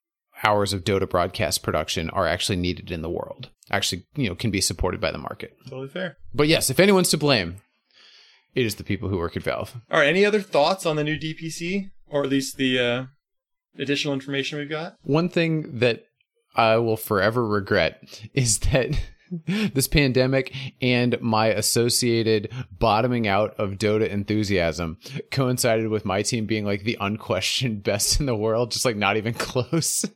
[0.45, 4.51] hours of dota broadcast production are actually needed in the world actually you know can
[4.51, 6.17] be supported by the market Totally fair.
[6.35, 7.57] but yes if anyone's to blame
[8.55, 10.09] it is the people who work at valve All right.
[10.09, 13.05] Any other thoughts on the new DPC, or at least the uh,
[13.79, 14.95] additional information we've got?
[15.03, 16.05] One thing that
[16.59, 18.03] I will forever regret
[18.35, 18.91] is that
[19.47, 24.99] this pandemic and my associated bottoming out of Dota enthusiasm
[25.31, 29.17] coincided with my team being like the unquestioned best in the world, just like not
[29.17, 30.05] even close.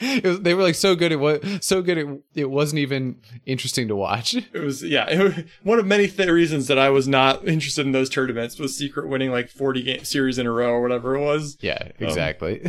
[0.00, 3.20] It was, they were like so good it was so good it, it wasn't even
[3.46, 4.34] interesting to watch.
[4.34, 5.08] It was yeah.
[5.08, 8.58] It was, one of many th- reasons that I was not interested in those tournaments
[8.58, 11.58] was Secret winning like forty game series in a row or whatever it was.
[11.60, 12.66] Yeah, um, exactly.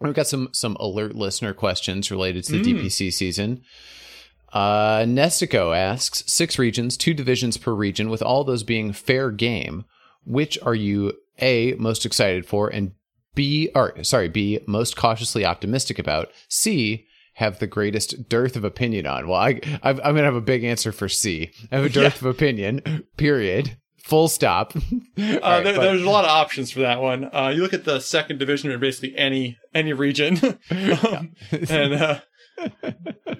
[0.00, 2.80] We've got some some alert listener questions related to the Mm.
[2.82, 3.62] DPC season.
[4.52, 9.84] Uh, Nestico asks six regions, two divisions per region, with all those being fair game.
[10.24, 12.92] Which are you a most excited for, and
[13.34, 16.30] B or sorry B most cautiously optimistic about?
[16.48, 19.28] C have the greatest dearth of opinion on.
[19.28, 21.50] Well, I I've, I'm gonna have a big answer for C.
[21.70, 23.04] I have a dearth of opinion.
[23.16, 23.76] Period.
[24.06, 24.72] Full stop.
[25.18, 27.30] Uh, Alright, there, but- there's a lot of options for that one.
[27.34, 30.36] Uh, you look at the second division or basically any any region,
[30.70, 31.32] um,
[31.70, 32.20] and uh,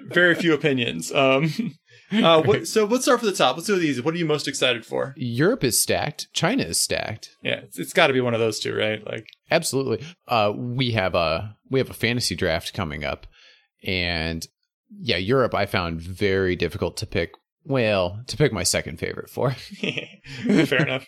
[0.08, 1.12] very few opinions.
[1.12, 1.74] Um,
[2.10, 3.56] uh, what, so let's start from the top.
[3.56, 4.00] Let's do these.
[4.02, 5.12] What are you most excited for?
[5.18, 6.28] Europe is stacked.
[6.32, 7.28] China is stacked.
[7.42, 9.06] Yeah, it's, it's got to be one of those two, right?
[9.06, 10.02] Like, Absolutely.
[10.26, 13.26] Uh, we have a we have a fantasy draft coming up,
[13.84, 14.46] and
[14.98, 17.32] yeah, Europe I found very difficult to pick.
[17.66, 19.50] Well, to pick my second favorite for.
[20.66, 21.06] fair enough.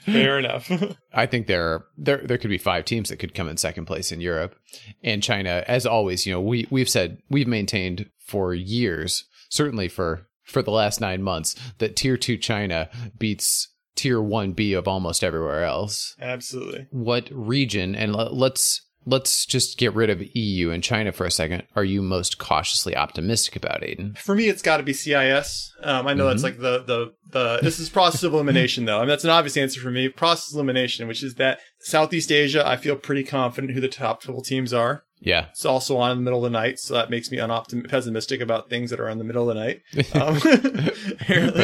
[0.00, 0.70] Fair enough.
[1.12, 3.84] I think there are, there there could be five teams that could come in second
[3.84, 4.56] place in Europe,
[5.02, 10.26] and China, as always, you know, we we've said we've maintained for years, certainly for
[10.44, 15.22] for the last nine months, that tier two China beats tier one B of almost
[15.24, 16.14] everywhere else.
[16.20, 16.86] Absolutely.
[16.90, 21.30] what region and l- let's let's just get rid of EU and China for a
[21.30, 21.62] second.
[21.74, 24.16] Are you most cautiously optimistic about Aden?
[24.18, 25.72] For me, it's got to be CIS.
[25.82, 27.58] Um, I know that's like the the the.
[27.62, 28.98] This is process of elimination, though.
[28.98, 30.08] I mean, that's an obvious answer for me.
[30.08, 32.66] Process elimination, which is that Southeast Asia.
[32.66, 35.04] I feel pretty confident who the top couple teams are.
[35.18, 37.88] Yeah, It's also on in the middle of the night, so that makes me unoptim-
[37.88, 39.80] pessimistic about things that are in the middle of the night.
[40.14, 40.38] Um,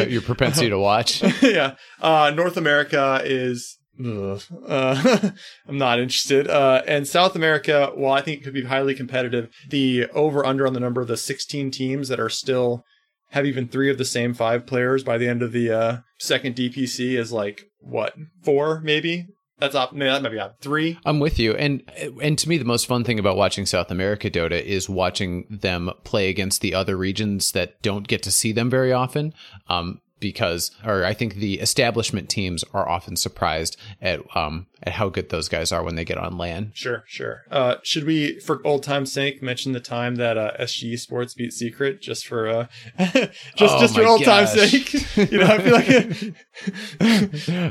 [0.11, 1.23] your propensity to watch.
[1.43, 1.75] yeah.
[2.01, 3.79] Uh, North America is.
[4.05, 5.31] Uh,
[5.69, 6.49] I'm not interested.
[6.49, 10.67] Uh, and South America, while I think it could be highly competitive, the over under
[10.67, 12.85] on the number of the 16 teams that are still
[13.31, 16.55] have even three of the same five players by the end of the uh, second
[16.55, 19.27] DPC is like what four maybe.
[19.59, 19.93] That's up.
[19.93, 20.99] No, that might be up three.
[21.05, 21.83] I'm with you, and
[22.21, 25.91] and to me, the most fun thing about watching South America Dota is watching them
[26.03, 29.33] play against the other regions that don't get to see them very often.
[29.69, 35.09] Um, because, or I think the establishment teams are often surprised at um at how
[35.11, 36.71] good those guys are when they get on land.
[36.75, 37.43] Sure, sure.
[37.51, 41.53] Uh, should we, for old time's sake, mention the time that uh, SG Sports beat
[41.53, 42.67] Secret just for uh,
[42.99, 43.31] just
[43.61, 44.93] Oh just for old time's sake?
[45.33, 46.35] You know, I feel like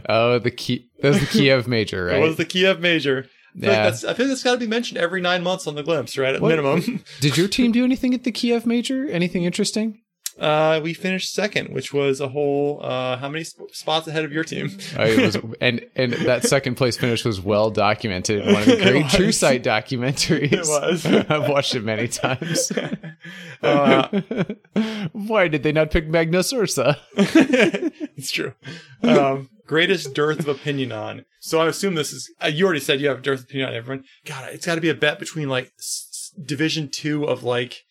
[0.09, 0.89] oh, the key.
[1.01, 2.17] That was the Kiev major, right?
[2.17, 3.25] it was the Kiev major.
[3.53, 3.83] I like Yeah.
[3.83, 6.35] that's, I think that's got to be mentioned every nine months on the glimpse, right?
[6.35, 7.03] At What- minimum.
[7.19, 9.07] Did your team do anything at the Kiev major?
[9.09, 10.00] Anything interesting?
[10.39, 14.31] Uh, we finished second, which was a whole uh, how many sp- spots ahead of
[14.31, 14.77] your team?
[14.97, 18.45] Was, and and that second place finish was well documented.
[18.45, 19.09] One of the great.
[19.09, 20.53] True Sight documentaries.
[20.53, 21.05] It was.
[21.29, 22.71] I've watched it many times.
[23.61, 24.21] Uh,
[25.11, 26.97] Why did they not pick Magnus Ursa?
[27.17, 28.53] it's true.
[29.03, 31.25] Um, greatest dearth of opinion on.
[31.39, 32.31] So I assume this is.
[32.41, 34.05] Uh, you already said you have a dearth of opinion on everyone.
[34.25, 37.81] God, it's got to be a bet between like s- Division Two of like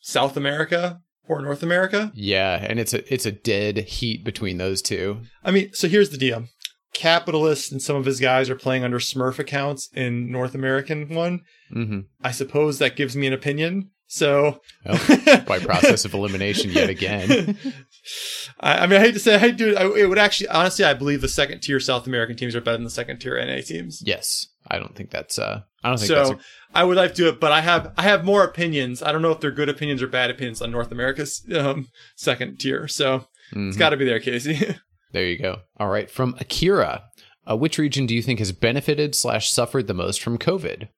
[0.00, 2.10] South America or North America.
[2.14, 5.20] Yeah, and it's a it's a dead heat between those two.
[5.44, 6.44] I mean, so here's the deal.
[6.92, 11.40] Capitalist and some of his guys are playing under Smurf accounts in North American one.
[11.72, 13.90] hmm I suppose that gives me an opinion.
[14.08, 17.56] So Oh, by process of elimination yet again.
[18.60, 19.76] I, I mean, I hate to say, I do.
[19.76, 22.76] I, it would actually, honestly, I believe the second tier South American teams are better
[22.76, 24.02] than the second tier NA teams.
[24.04, 25.38] Yes, I don't think that's.
[25.38, 26.30] uh I don't think So that's.
[26.30, 26.38] A,
[26.74, 29.02] I would like to do it, but I have I have more opinions.
[29.02, 32.58] I don't know if they're good opinions or bad opinions on North America's um, second
[32.60, 32.86] tier.
[32.88, 33.78] So it's Mhm.
[33.78, 34.76] got to be there, Casey.
[35.12, 35.62] There you go.
[35.76, 37.02] All right, from Akira,
[37.50, 40.88] uh, which region do you think has benefited slash suffered the most from COVID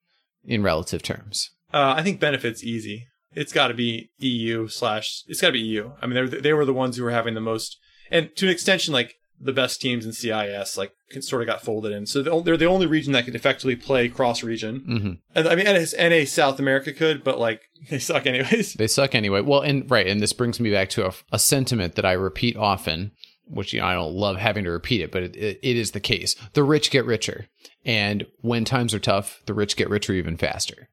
[0.45, 1.49] in relative terms?
[1.73, 3.07] uh, I think benefits easy.
[3.35, 5.23] It's got to be EU slash.
[5.29, 5.93] It's got to be EU.
[6.03, 7.79] I mean, they they were the ones who were having the most,
[8.11, 11.93] and to an extension, like the best teams in CIS, like sort of got folded
[11.93, 12.07] in.
[12.07, 14.79] So they're the only region that could effectively play cross region.
[14.81, 18.75] hmm And I mean, NA, NA South America could, but like they suck anyways.
[18.75, 19.41] They suck anyway.
[19.41, 22.57] Well, and right, and this brings me back to a, a sentiment that I repeat
[22.57, 23.11] often,
[23.47, 25.91] which you know, I don't love having to repeat it, but it, it, it is
[25.91, 26.37] the case.
[26.53, 27.49] The rich get richer,
[27.85, 30.89] and when times are tough, the rich get richer even faster,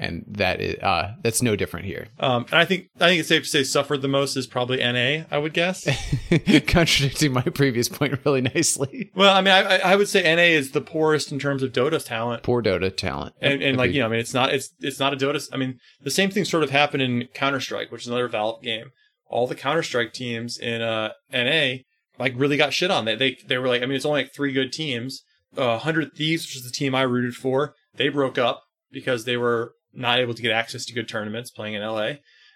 [0.00, 2.08] and that is uh, that's no different here.
[2.18, 4.78] Um, and I think I think it's safe to say suffered the most is probably
[4.78, 5.24] NA.
[5.30, 5.86] I would guess.
[6.66, 9.10] Contradicting my previous point really nicely.
[9.14, 12.02] well, I mean, I, I would say NA is the poorest in terms of Dota
[12.02, 12.42] talent.
[12.42, 15.12] Poor Dota talent, And, and like you know, I mean, it's not it's it's not
[15.12, 15.46] a Dota.
[15.52, 18.62] I mean, the same thing sort of happened in Counter Strike, which is another Valve
[18.62, 18.90] game.
[19.26, 21.82] All the Counter Strike teams in uh, NA
[22.18, 23.04] like really got shit on.
[23.04, 25.22] They they they were like, I mean, it's only like three good teams.
[25.56, 29.36] Uh, Hundred Thieves, which is the team I rooted for, they broke up because they
[29.36, 32.12] were not able to get access to good tournaments playing in LA.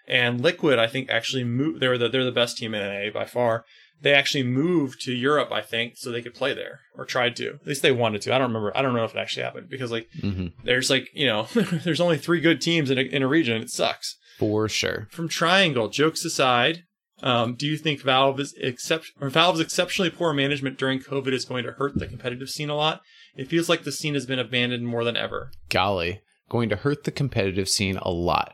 [0.07, 1.79] And Liquid, I think, actually moved.
[1.79, 3.65] They were the, they're the best team in NA by far.
[4.01, 7.51] They actually moved to Europe, I think, so they could play there or tried to.
[7.61, 8.35] At least they wanted to.
[8.35, 8.75] I don't remember.
[8.77, 10.51] I don't know if it actually happened because like Mhm.
[10.63, 13.61] there's like you know there's only three good teams in a, in a region.
[13.61, 14.17] It sucks.
[14.37, 15.07] for sure.
[15.11, 16.83] From Triangle, jokes aside,
[17.23, 21.45] um, do you think Valve is except or Valve's exceptionally poor management during COVID is
[21.45, 23.01] going to hurt the competitive scene a lot?
[23.37, 25.51] It feels like the scene has been abandoned more than ever.
[25.69, 28.53] golly, going to hurt the competitive scene a lot.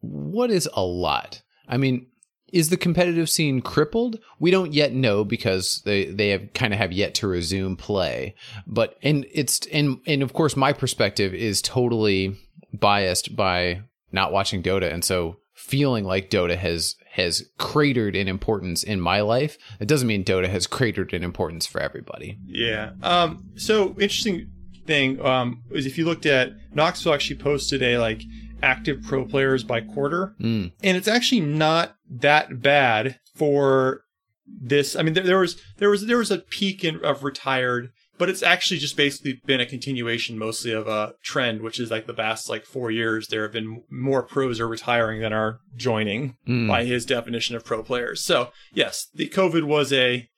[0.00, 1.42] What is a lot?
[1.68, 2.06] I mean,
[2.52, 4.18] is the competitive scene crippled?
[4.38, 8.34] We don't yet know because they they have kind of have yet to resume play.
[8.66, 12.36] But and it's and and of course my perspective is totally
[12.72, 18.82] biased by not watching Dota and so feeling like Dota has has cratered in importance
[18.82, 19.56] in my life.
[19.80, 22.38] It doesn't mean Dota has cratered in importance for everybody.
[22.44, 22.92] Yeah.
[23.02, 23.50] Um.
[23.56, 24.50] So interesting
[24.86, 28.22] thing um is if you looked at Noxville actually posted a like
[28.62, 34.02] active pro players by quarter Mm, and it's actually not that bad for
[34.46, 34.96] this.
[34.96, 38.28] I mean, there, there was there was there was a peak in, of retired, but
[38.28, 42.14] it's actually just basically been a continuation mostly of a trend, which is like the
[42.14, 46.68] past like four years there have been more pros are retiring than are joining mm.
[46.68, 48.24] by his definition of pro players.
[48.24, 50.28] So yes, the COVID was a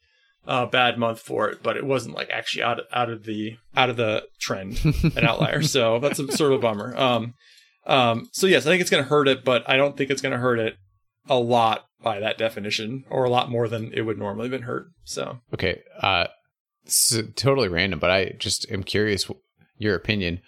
[0.46, 3.56] uh, bad month for it, but it wasn't like actually out of, out of the
[3.76, 4.80] out of the trend,
[5.16, 5.62] an outlier.
[5.62, 6.96] so that's a, sort of a bummer.
[6.96, 7.34] Um,
[7.86, 10.22] um, so yes, I think it's going to hurt it, but I don't think it's
[10.22, 10.76] going to hurt it
[11.28, 14.62] a lot by that definition, or a lot more than it would normally have been
[14.62, 14.86] hurt.
[15.04, 15.80] So Okay.
[16.00, 16.26] Uh,
[17.34, 19.30] totally random, but I just am curious
[19.78, 20.40] your opinion.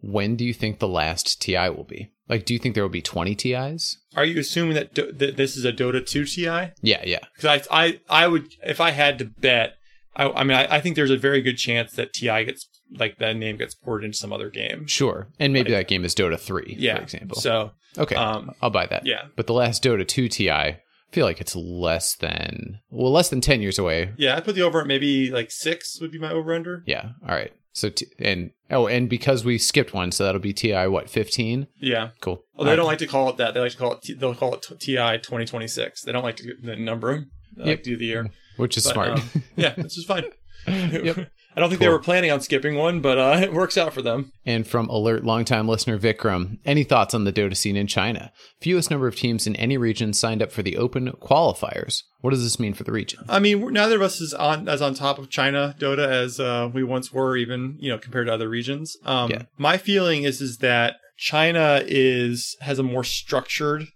[0.00, 2.10] When do you think the last TI will be?
[2.28, 3.98] Like, do you think there will be 20 TIs?
[4.16, 6.72] Are you assuming that, Do- that this is a Dota 2 TI?
[6.82, 7.18] Yeah, yeah.
[7.36, 9.74] Because I, I, I would, if I had to bet,
[10.16, 13.18] I, I mean, I, I think there's a very good chance that TI gets like
[13.18, 14.86] that name gets ported into some other game.
[14.86, 15.28] Sure.
[15.40, 16.96] And maybe that game is Dota 3, Yeah.
[16.98, 17.40] for example.
[17.40, 18.14] So, okay.
[18.14, 19.04] um, I'll buy that.
[19.06, 23.28] yeah, But the last Dota 2 TI, I feel like it's less than, well, less
[23.30, 24.12] than 10 years away.
[24.16, 26.82] yeah, I put the over at maybe like six would be my over under.
[26.86, 27.10] Yeah.
[27.26, 27.52] All right.
[27.76, 31.66] So, t- and, oh, and because we skipped one, so that'll be TI, what, 15?
[31.80, 32.10] Yeah.
[32.20, 32.44] Cool.
[32.54, 32.92] Well, they All don't right.
[32.92, 33.52] like to call it that.
[33.52, 34.02] They like to call it.
[34.02, 36.02] T- they'll call it t- TI 2026.
[36.02, 37.14] They don't like to the number.
[37.16, 37.30] them.
[37.56, 37.78] They Yep.
[37.78, 38.30] like do the year.
[38.56, 39.10] Which is But, smart.
[39.10, 40.24] um, yeah, this is fine.
[40.68, 41.28] Yep.
[41.56, 44.02] I don't think they were planning on skipping one, but uh, it works out for
[44.02, 44.32] them.
[44.44, 48.32] And from alert longtime listener Vikram, any thoughts on the Dota scene in China?
[48.60, 52.02] Fewest number of teams in any region signed up for the open qualifiers.
[52.20, 53.24] What does this mean for the region?
[53.28, 56.70] I mean, neither of us is on as on top of China Dota as uh,
[56.72, 58.96] we once were, even you know compared to other regions.
[59.04, 59.42] Um, Yeah.
[59.58, 63.86] My feeling is is that China is has a more structured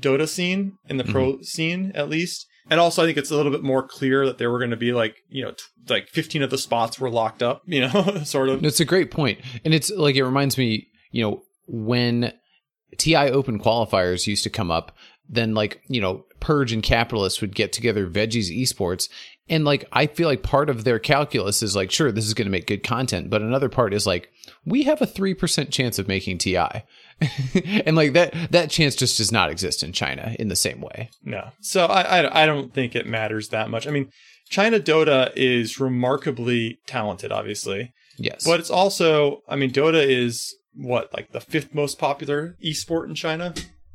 [0.00, 3.52] Dota scene in the pro scene at least, and also I think it's a little
[3.52, 6.42] bit more clear that there were going to be like you know t- like 15
[6.42, 8.64] of the spots were locked up, you know, sort of.
[8.64, 9.40] It's a great point.
[9.64, 12.32] And it's like, it reminds me, you know, when
[12.98, 14.96] TI open qualifiers used to come up,
[15.28, 19.08] then like, you know, Purge and Capitalists would get together Veggies Esports.
[19.48, 22.46] And like, I feel like part of their calculus is like, sure, this is going
[22.46, 23.30] to make good content.
[23.30, 24.30] But another part is like,
[24.64, 26.84] we have a 3% chance of making TI.
[27.86, 31.10] and like that, that chance just does not exist in China in the same way.
[31.24, 31.50] No.
[31.60, 33.86] So I, I, I don't think it matters that much.
[33.86, 34.10] I mean,
[34.48, 37.92] China Dota is remarkably talented, obviously.
[38.18, 38.44] Yes.
[38.44, 43.14] But it's also, I mean, Dota is what like the fifth most popular esport in
[43.14, 43.54] China.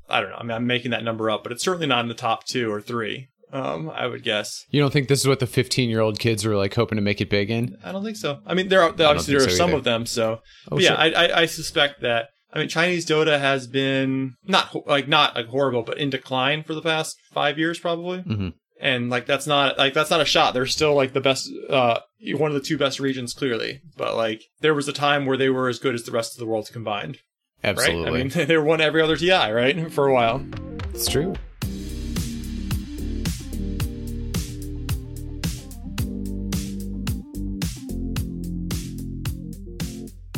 [0.09, 0.37] I don't know.
[0.37, 2.71] I mean, I'm making that number up, but it's certainly not in the top two
[2.71, 3.29] or three.
[3.53, 4.65] Um, I would guess.
[4.69, 7.01] You don't think this is what the 15 year old kids are like hoping to
[7.01, 7.77] make it big in?
[7.83, 8.39] I don't think so.
[8.45, 9.77] I mean, there are obviously there are so some either.
[9.77, 10.05] of them.
[10.05, 10.39] So,
[10.71, 10.97] Oh, yeah, sure.
[10.97, 12.29] I, I I suspect that.
[12.53, 16.73] I mean, Chinese Dota has been not like not like horrible, but in decline for
[16.73, 18.19] the past five years probably.
[18.23, 18.53] Mhm.
[18.79, 20.53] And like that's not like that's not a shot.
[20.53, 21.99] They're still like the best, uh,
[22.33, 23.79] one of the two best regions clearly.
[23.95, 26.39] But like there was a time where they were as good as the rest of
[26.39, 27.19] the world combined,
[27.63, 28.03] Absolutely.
[28.03, 28.09] right?
[28.09, 30.43] I mean, they won every other TI, right, for a while.
[30.93, 31.35] it's true.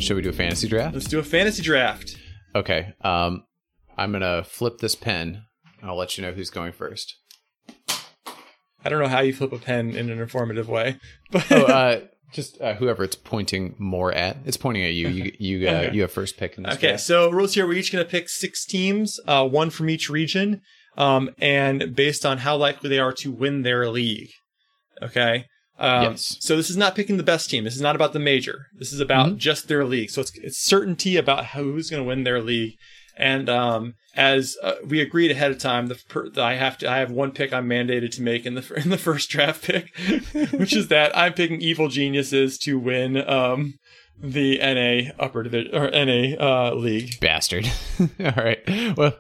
[0.04, 0.94] Should we do a fantasy draft?
[0.94, 2.18] Let's do a fantasy draft.
[2.56, 2.94] Okay.
[3.02, 3.44] Um,
[3.98, 5.44] I'm gonna flip this pen.
[5.82, 7.16] and I'll let you know who's going first.
[8.86, 10.98] I don't know how you flip a pen in an informative way,
[11.32, 12.02] but Oh, uh,
[12.34, 14.38] just uh, whoever it's pointing more at.
[14.46, 15.08] It's pointing at you.
[15.08, 15.96] You you uh, Okay.
[15.96, 17.04] you have first pick in this Okay, draft.
[17.04, 20.62] so rules here: we're each going to pick six teams, uh, one from each region,
[20.98, 24.32] um, and based on how likely they are to win their league.
[25.02, 25.46] Okay.
[25.84, 26.38] Um, Yes.
[26.40, 27.64] So this is not picking the best team.
[27.64, 28.68] This is not about the major.
[28.78, 29.38] This is about Mm-hmm.
[29.38, 30.10] just their league.
[30.10, 32.74] So it's it's certainty about who's going to win their league.
[33.16, 36.90] And um, as uh, we agreed ahead of time, the, per, the I have to
[36.90, 39.96] I have one pick I'm mandated to make in the in the first draft pick,
[40.54, 43.76] which is that I'm picking Evil Geniuses to win um,
[44.20, 47.20] the NA upper division or NA uh, league.
[47.20, 47.70] Bastard.
[48.00, 48.60] All right.
[48.98, 49.14] Well,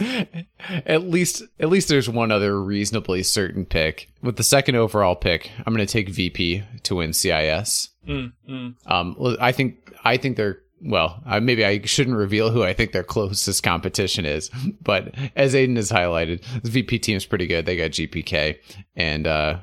[0.00, 4.08] at least at least there's one other reasonably certain pick.
[4.22, 7.90] With the second overall pick, I'm going to take VP to win CIS.
[8.06, 8.74] Mm, mm.
[8.86, 11.22] Um, I think I think they're well.
[11.24, 14.50] I, maybe I shouldn't reveal who I think their closest competition is,
[14.82, 17.66] but as Aden has highlighted, the VP team's pretty good.
[17.66, 18.58] They got GPK,
[18.94, 19.58] and uh,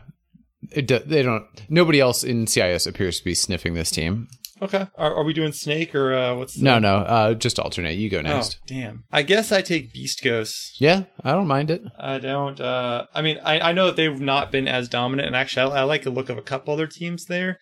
[0.73, 1.45] do- they don't.
[1.69, 4.27] Nobody else in CIS appears to be sniffing this team.
[4.61, 4.85] Okay.
[4.95, 6.97] Are, are we doing Snake or uh, what's the- No, no.
[6.97, 7.97] Uh, just alternate.
[7.97, 8.59] You go next.
[8.61, 9.03] Oh, damn.
[9.11, 10.79] I guess I take Beast Coast.
[10.79, 11.81] Yeah, I don't mind it.
[11.99, 12.59] I don't.
[12.61, 15.81] Uh, I mean, I, I know that they've not been as dominant, and actually, I,
[15.81, 17.57] I like the look of a couple other teams there,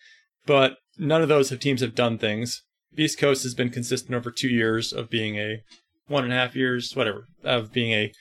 [0.46, 2.62] but none of those have teams have done things.
[2.94, 5.62] Beast Coast has been consistent over two years of being a
[6.08, 8.12] one and a half years, whatever, of being a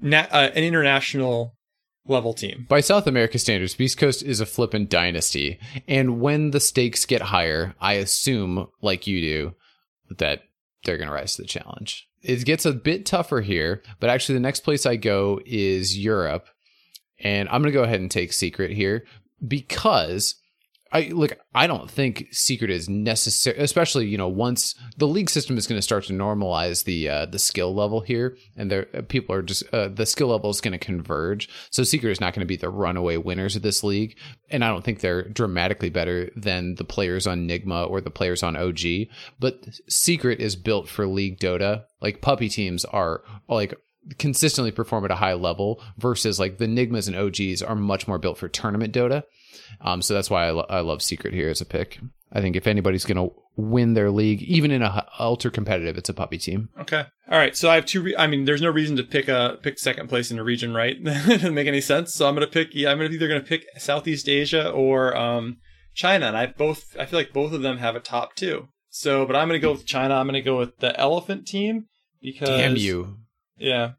[0.00, 1.54] na- uh, an international
[2.06, 2.66] level team.
[2.68, 5.58] By South America standards, Beast Coast is a flippin' dynasty.
[5.86, 9.54] And when the stakes get higher, I assume, like you do,
[10.18, 10.42] that
[10.84, 12.08] they're going to rise to the challenge.
[12.22, 16.46] It gets a bit tougher here, but actually, the next place I go is Europe.
[17.18, 19.04] And I'm going to go ahead and take Secret here
[19.46, 20.36] because.
[20.92, 21.38] I look.
[21.54, 25.78] I don't think secret is necessary, especially you know once the league system is going
[25.78, 29.62] to start to normalize the uh, the skill level here, and there people are just
[29.72, 31.48] uh, the skill level is going to converge.
[31.70, 34.18] So secret is not going to be the runaway winners of this league,
[34.50, 38.42] and I don't think they're dramatically better than the players on Nigma or the players
[38.42, 38.80] on OG.
[39.38, 41.84] But secret is built for league Dota.
[42.00, 43.74] Like Puppey teams are like
[44.18, 48.18] consistently perform at a high level versus like the Nigmas and OGs are much more
[48.18, 49.22] built for tournament Dota.
[49.80, 52.00] Um, so that's why I, lo- I love Secret here as a pick.
[52.32, 55.98] I think if anybody's going to win their league, even in a h- ultra competitive,
[55.98, 56.68] it's a Puppey team.
[56.80, 57.04] Okay.
[57.28, 57.56] All right.
[57.56, 58.02] So I have two.
[58.02, 60.72] Re- I mean, there's no reason to pick a pick second place in a region,
[60.72, 60.96] right?
[60.98, 62.14] it doesn't make any sense.
[62.14, 62.68] So I'm gonna pick.
[62.72, 65.58] Yeah, I'm gonna either gonna pick Southeast Asia or um,
[65.94, 66.96] China, and I both.
[66.98, 68.68] I feel like both of them have a top two.
[68.88, 70.14] So, but I'm gonna go with China.
[70.14, 71.86] I'm gonna go with the Elephant team
[72.22, 73.16] because Damn you!
[73.60, 73.92] Yeah,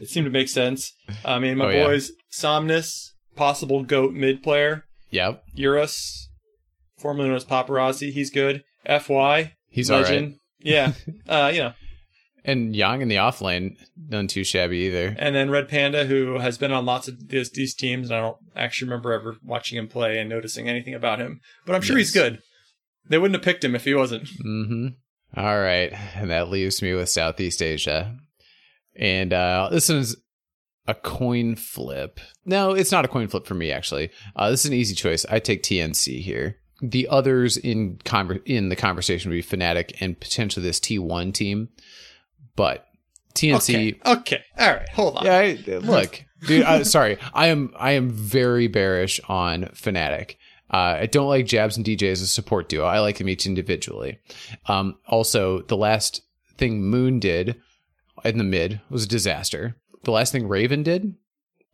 [0.00, 0.92] it seemed to make sense.
[1.24, 1.84] I mean, my Oh, yeah.
[1.84, 6.28] boys, Somnus, possible goat mid player, Yep, Eurus,
[6.98, 8.12] formerly known as Paparazi.
[8.12, 8.62] He's good.
[8.86, 10.02] Fy, he's right.
[10.02, 10.36] legend.
[10.60, 10.92] Yeah.
[11.28, 11.72] uh, you know.
[12.44, 13.76] And Yang in the off lane,
[14.08, 15.14] none too shabby either.
[15.16, 18.20] And then Red Panda, who has been on lots of these, these teams, and I
[18.20, 21.40] don't actually remember ever watching him play and noticing anything about him.
[21.66, 22.40] But I'm sure he's good.
[23.08, 24.24] They wouldn't have picked him if he wasn't.
[24.44, 24.86] Mm-hmm.
[25.36, 28.16] All right, and that leaves me with Southeast Asia,
[28.96, 30.16] and uh, this is
[30.86, 32.20] a coin flip.
[32.44, 34.10] No, it's not a coin flip for me actually.
[34.34, 35.24] Uh, this is an easy choice.
[35.30, 36.58] I take TNC here.
[36.80, 41.68] The others in conver- in the conversation would be Fnatic and potentially this T1 team,
[42.56, 42.86] but
[43.34, 44.00] TNC.
[44.04, 44.10] Okay.
[44.20, 44.44] Okay.
[44.58, 44.88] All right.
[44.90, 45.26] Hold on.
[45.26, 46.64] Yeah, I, look, dude.
[46.64, 50.36] I, sorry, I am I am very bearish on Fnatic.
[50.72, 52.84] Uh, I don't like Jabs and DJ as a support duo.
[52.84, 54.18] I like them each individually.
[54.66, 56.22] Um, also, the last
[56.56, 57.60] thing Moon did
[58.24, 59.76] in the mid was a disaster.
[60.04, 61.14] The last thing Raven did,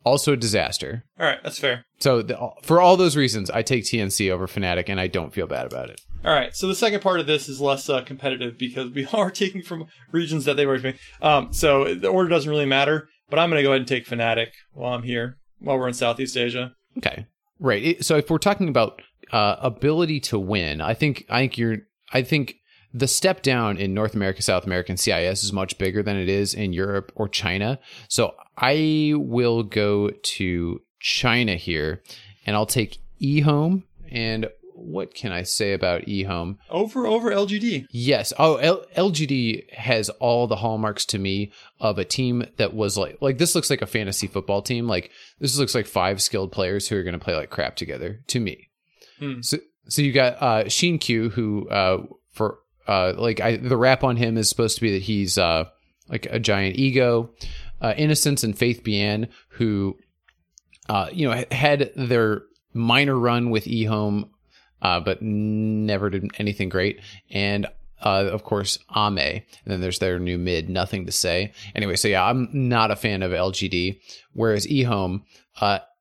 [0.03, 1.03] also a disaster.
[1.19, 1.39] All right.
[1.43, 1.85] That's fair.
[1.99, 5.47] So the, for all those reasons, I take TNC over Fnatic, and I don't feel
[5.47, 6.01] bad about it.
[6.23, 6.55] All right.
[6.55, 9.85] So the second part of this is less uh, competitive because we are taking from
[10.11, 10.95] regions that they were doing.
[11.21, 14.05] Um, so the order doesn't really matter, but I'm going to go ahead and take
[14.05, 16.73] Fnatic while I'm here, while we're in Southeast Asia.
[16.97, 17.25] Okay.
[17.59, 18.03] Right.
[18.03, 19.01] So if we're talking about
[19.31, 21.77] uh, ability to win, I think I think you're
[22.11, 22.55] I think
[22.93, 26.29] the step down in North America, South America, and CIS is much bigger than it
[26.29, 27.79] is in Europe or China.
[28.07, 32.01] So I will go to China here,
[32.45, 33.83] and I'll take eHome.
[34.11, 36.57] And what can I say about eHome?
[36.69, 37.85] Over over LGD.
[37.91, 38.33] Yes.
[38.39, 43.17] Oh, L- LGD has all the hallmarks to me of a team that was like
[43.21, 44.87] like this looks like a fantasy football team.
[44.87, 48.21] Like this looks like five skilled players who are going to play like crap together.
[48.27, 48.69] To me.
[49.19, 49.41] Hmm.
[49.41, 52.59] So so you got uh XinQ who uh for
[52.89, 55.65] uh like I the rap on him is supposed to be that he's uh
[56.09, 57.29] like a giant ego.
[57.81, 59.97] Uh Innocence and Faith_bian who
[60.89, 64.29] uh you know had their minor run with eHome
[64.81, 67.01] uh, but never did anything great.
[67.29, 67.67] And
[68.01, 69.17] of course, Ame.
[69.17, 71.53] And then there's their new mid, nothing to say.
[71.75, 73.99] Anyway, so yeah, I'm not a fan of LGD.
[74.33, 75.23] Whereas eHome,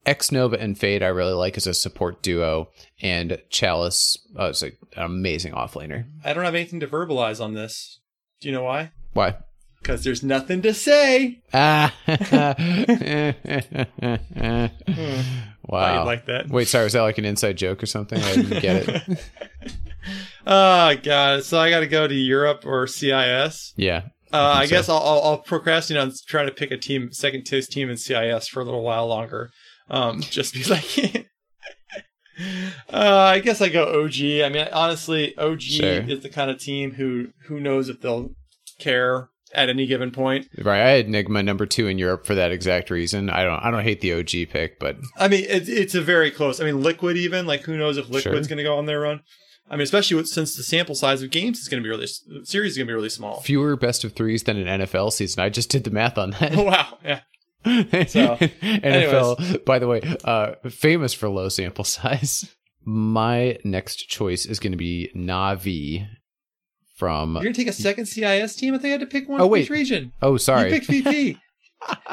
[0.09, 2.69] uh, xNova and Fade, I really like as a support duo,
[3.03, 6.07] and Chalice uh, is like an amazing offlaner.
[6.25, 8.01] I don't have anything to verbalize on this.
[8.41, 8.93] Do you know why?
[9.13, 9.37] Why?
[9.81, 11.41] Because there's nothing to say.
[11.55, 11.95] Ah,
[15.67, 16.05] wow.
[16.05, 16.49] like that.
[16.49, 18.21] Wait, sorry, was that like an inside joke or something?
[18.21, 19.03] I didn't get it.
[20.47, 21.45] Oh god.
[21.45, 23.73] So I got to go to Europe or CIS.
[23.77, 24.03] Yeah,
[24.33, 24.71] Uh, I, so.
[24.71, 27.97] guess I'll, I'll, I'll procrastinate on trying to pick a team, second tier team in
[27.97, 29.51] CIS for a little while longer.
[29.91, 31.27] Um, just be like.
[32.93, 34.15] Uh, I guess I go OG.
[34.45, 36.03] I mean, honestly, OG Sure.
[36.09, 38.31] is the kind of team who who knows if they'll
[38.79, 40.47] care at any given point.
[40.57, 40.81] right.
[40.81, 43.29] I had Nigma number two in Europe for that exact reason.
[43.29, 43.59] I don't.
[43.59, 46.61] I don't hate the OG pick, but I mean, it, it's a very close.
[46.61, 48.33] I mean, Liquid even like who knows if Liquid's Sure.
[48.35, 49.21] going to go on their run.
[49.69, 52.07] I mean, especially with, since the sample size of games is going to be really
[52.45, 53.41] series is going to be really small.
[53.41, 55.43] fewer best of threes than an NFL season.
[55.43, 56.53] I just did the math on that.
[56.57, 57.21] Wow, yeah.
[58.09, 62.55] So, NFL, by the way, uh, famous for low sample size.
[62.85, 66.07] My next choice is going to be Navi
[66.97, 67.35] from.
[67.35, 68.75] You're gonna take a second CIS team?
[68.75, 69.65] I think I had to pick one Oh, wait.
[69.65, 70.13] each region.
[70.23, 70.69] Oh, sorry.
[70.73, 71.39] You picked VP.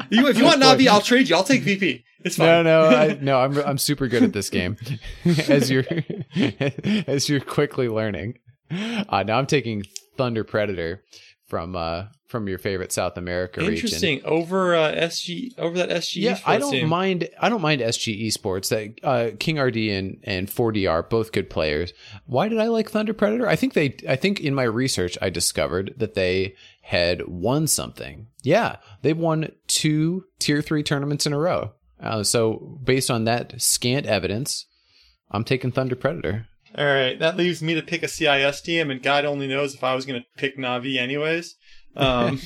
[0.10, 1.36] you, if you want Navi, I'll trade you.
[1.36, 2.04] I'll take VP.
[2.24, 2.64] It's No, fine.
[2.66, 3.39] no, I, no.
[3.39, 4.78] I'm I'm super good at this game,
[5.48, 5.86] as you're
[7.08, 8.38] as you're quickly learning.
[8.72, 9.84] Uh, now I'm taking
[10.18, 11.04] Thunder Predator
[11.48, 13.76] from uh from your favorite South America region.
[13.76, 14.21] Interesting.
[14.26, 16.21] Over uh, SG, over that SG.
[16.21, 16.89] Yeah, I don't team.
[16.89, 17.30] mind.
[17.39, 18.69] I don't mind SG Esports.
[18.69, 21.93] That uh, King RD and and 4D are both good players.
[22.26, 23.47] Why did I like Thunder Predator?
[23.47, 23.95] I think they.
[24.07, 28.28] I think in my research I discovered that they had won something.
[28.43, 31.73] Yeah, they've won two tier three tournaments in a row.
[31.99, 34.65] Uh, so based on that scant evidence,
[35.32, 36.47] I'm taking Thunder Predator.
[36.78, 39.84] All right, that leaves me to pick a CIS team, and God only knows if
[39.84, 41.55] I was going to pick Navi anyways.
[41.96, 42.39] Um,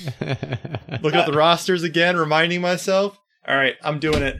[1.01, 3.17] looking at the rosters again, reminding myself.
[3.47, 4.37] All right, I'm doing it.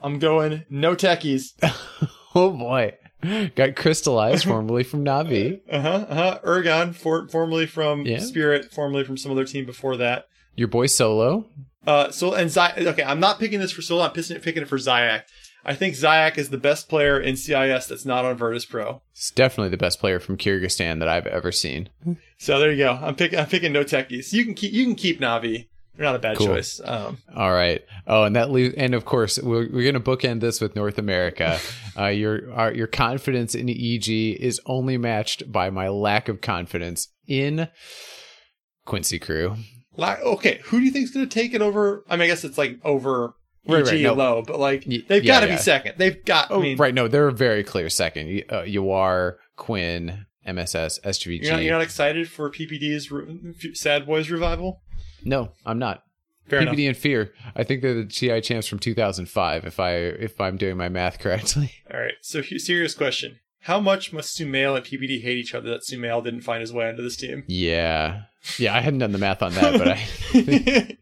[0.00, 1.52] I'm going no techies.
[2.34, 2.94] oh boy,
[3.54, 5.60] got crystallized formerly from Navi.
[5.70, 6.06] Uh huh.
[6.08, 6.38] Uh huh.
[6.44, 8.18] Ergon, for, formerly from Yeah.
[8.18, 10.26] Spirit, formerly from some other team before that.
[10.56, 11.46] Your boy Solo.
[11.86, 14.02] Uh, so and Zy- okay, I'm not picking this for Solo.
[14.04, 15.22] I'm picking it, picking it for Zayac.
[15.64, 19.00] I think Zayac is the best player in CIS that's not on Virtus Pro.
[19.12, 21.88] He's definitely the best player from Kyrgyzstan that I've ever seen.
[22.38, 22.98] So there you go.
[23.00, 23.38] I'm picking.
[23.38, 24.32] I'm picking no techies.
[24.32, 24.72] You can keep.
[24.72, 25.68] You can keep Navi.
[25.94, 26.46] They're not a bad Cool.
[26.46, 26.80] choice.
[26.82, 27.84] Um, All right.
[28.06, 30.98] Oh, and that leaves, and of course, we're, we're going to bookend this with North
[30.98, 31.58] America.
[31.94, 37.08] Uh, your our, your confidence in EG is only matched by my lack of confidence
[37.28, 37.68] in
[38.86, 39.56] Quincy Crew.
[39.98, 42.02] la- okay, who do you think's going to take it over?
[42.08, 43.34] I mean, I guess it's like over
[43.66, 44.14] Right, right, no.
[44.14, 45.56] low, but like they've yeah, got to yeah.
[45.56, 45.94] be second.
[45.96, 46.50] They've got.
[46.50, 46.92] Oh, I mean, right.
[46.92, 48.42] No, they're a very clear second.
[48.48, 51.42] Uh, Yawar, Quinn, MSS, SGVG.
[51.44, 54.82] You're not, you're not excited for PPD's re- Sad Boys revival?
[55.24, 56.02] no, I'm not.
[56.48, 56.74] Fair enough.
[56.74, 57.32] PPD and Fear.
[57.54, 59.64] I think they're the TI champs from 2005.
[59.64, 61.72] If I if I'm doing my math correctly.
[61.92, 62.14] All right.
[62.20, 66.40] So, serious question: How much must Sumail and PPD hate each other that Sumail didn't
[66.40, 67.44] find his way onto this team?
[67.46, 68.22] Yeah.
[68.58, 70.98] Yeah, I hadn't done the math on that, but I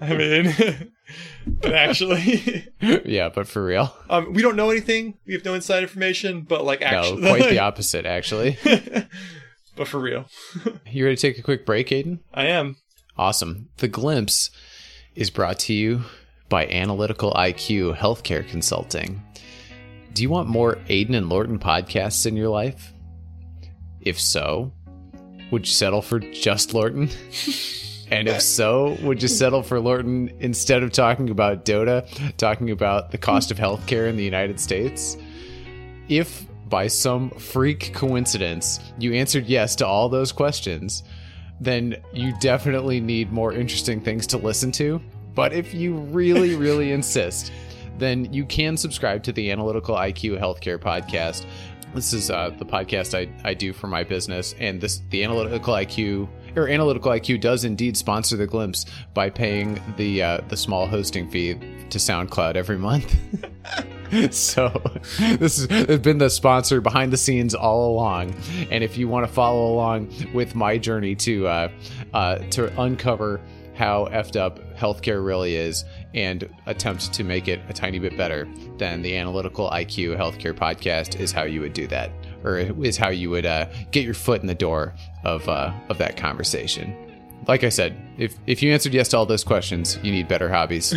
[0.00, 0.92] I mean,
[1.46, 3.94] but actually, yeah, but for real.
[4.10, 5.14] um, we don't know anything.
[5.26, 6.42] We have no inside information.
[6.42, 8.58] But like, actually, no, quite the opposite, actually.
[9.76, 10.26] but for real,
[10.90, 12.20] You ready to take a quick break, Aden?
[12.34, 12.76] I am.
[13.18, 13.68] Awesome.
[13.78, 14.50] The Glimpse
[15.14, 16.02] is brought to you
[16.48, 19.22] by Analytical IQ Healthcare Consulting.
[20.12, 22.92] Do you want more Aden and Lorton podcasts in your life?
[24.00, 24.72] If so,
[25.50, 27.08] would you settle for just Lorton?
[28.10, 33.10] And if so, would you settle for Lorton instead of talking about Dota, talking about
[33.10, 35.16] the cost of healthcare in the United States?
[36.08, 41.02] If by some freak coincidence you answered yes to all those questions,
[41.60, 45.00] then you definitely need more interesting things to listen to.
[45.34, 47.52] But if you really, really insist,
[47.98, 51.44] then you can subscribe to the Analytical IQ Healthcare Podcast.
[51.94, 55.72] This is uh, the podcast I, I do for my business, and this the analytical
[55.72, 60.86] IQ or analytical IQ does indeed sponsor the glimpse by paying the uh, the small
[60.86, 61.54] hosting fee
[61.90, 63.16] to SoundCloud every month.
[64.34, 64.82] so
[65.18, 68.34] this has been the sponsor behind the scenes all along,
[68.70, 71.68] and if you want to follow along with my journey to uh,
[72.14, 73.40] uh, to uncover
[73.76, 75.84] how effed up healthcare really is
[76.14, 78.48] and attempt to make it a tiny bit better,
[78.78, 82.10] then the Analytical IQ Healthcare Podcast is how you would do that,
[82.46, 84.94] or is how you would uh, get your foot in the door
[85.24, 86.94] of uh, of that conversation.
[87.48, 90.48] Like I said, if if you answered yes to all those questions, you need better
[90.48, 90.94] hobbies.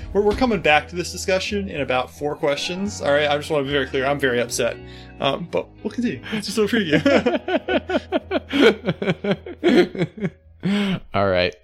[0.12, 3.02] We're, we're coming back to this discussion in about four questions.
[3.02, 4.06] All right, I just want to be very clear.
[4.06, 4.78] I'm very upset,
[5.20, 6.22] um, but we'll continue.
[6.32, 6.58] It's just.
[11.14, 11.54] All right.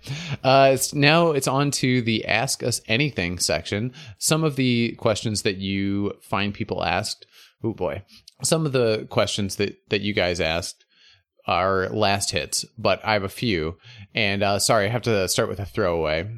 [0.42, 3.94] Uh, it's, now it's on to the Ask Us Anything section.
[4.18, 7.24] Some of the questions that you find people asked.
[7.62, 8.02] Oh boy.
[8.42, 10.84] Some of the questions that, that you guys asked
[11.46, 13.76] are last hits, but I have a few.
[14.14, 16.28] And uh, sorry, I have to start with a throwaway.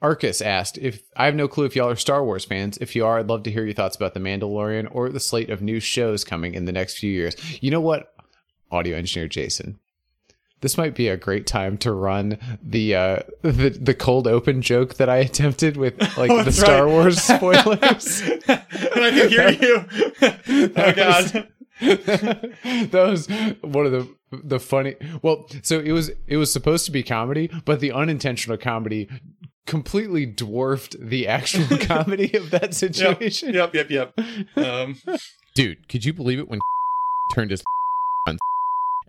[0.00, 2.76] Arcus asked if I have no clue if y'all are Star Wars fans.
[2.78, 5.50] If you are, I'd love to hear your thoughts about The Mandalorian or the slate
[5.50, 7.36] of new shows coming in the next few years.
[7.62, 8.12] You know what?
[8.70, 9.78] Audio engineer Jason
[10.62, 14.94] this might be a great time to run the uh the, the cold open joke
[14.94, 16.90] that I attempted with like Oh, the Star right.
[16.90, 18.22] Wars spoilers.
[18.22, 19.84] and I can hear you.
[20.76, 21.48] oh God.
[21.82, 23.26] that was
[23.62, 27.50] one of the the funny well so it was it was supposed to be comedy
[27.64, 29.08] but the unintentional comedy
[29.66, 34.14] completely dwarfed the actual comedy of that Yep, situation yep, yep, yep.
[34.56, 34.96] Um,
[35.54, 36.60] Dude, could you believe it when
[37.34, 37.62] turned his
[38.26, 38.38] on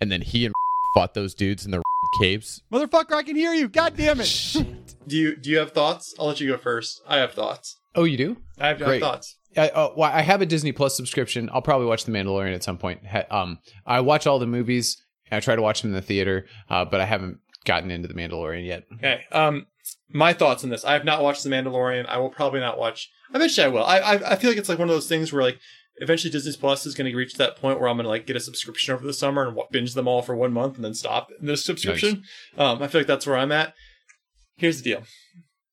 [0.02, 0.54] and then he and
[0.94, 1.82] fought those dudes in the
[2.22, 2.62] caves?
[2.72, 3.68] Motherfucker, I can hear you.
[3.68, 4.56] God damn it.
[5.08, 6.14] do you do you have thoughts?
[6.20, 7.02] I'll let you go first.
[7.08, 7.78] I have thoughts.
[7.96, 9.02] oh you do I have, I have Great.
[9.02, 9.38] thoughts.
[9.56, 11.48] I, uh, well, I have a Disney Plus subscription.
[11.54, 13.06] I'll probably watch The Mandalorian at some point.
[13.06, 15.00] Ha- Um, I watch all the movies.
[15.32, 18.16] I try to watch them in the theater, uh, but I haven't gotten into The
[18.16, 18.86] Mandalorian yet.
[18.96, 19.22] Okay.
[19.32, 19.68] Um,
[20.10, 20.84] my thoughts on this.
[20.84, 22.08] I have not watched The Mandalorian.
[22.08, 23.12] I will probably not watch.
[23.34, 23.84] Eventually, I will.
[23.84, 25.60] I I, I feel like it's like one of those things where like
[25.98, 28.36] eventually Disney Plus is going to reach that point where I'm going to like get
[28.36, 31.30] a subscription over the summer and binge them all for one month and then stop
[31.40, 32.24] the subscription.
[32.58, 33.74] Um, I feel like that's where I'm at.
[34.56, 35.04] Here's the deal.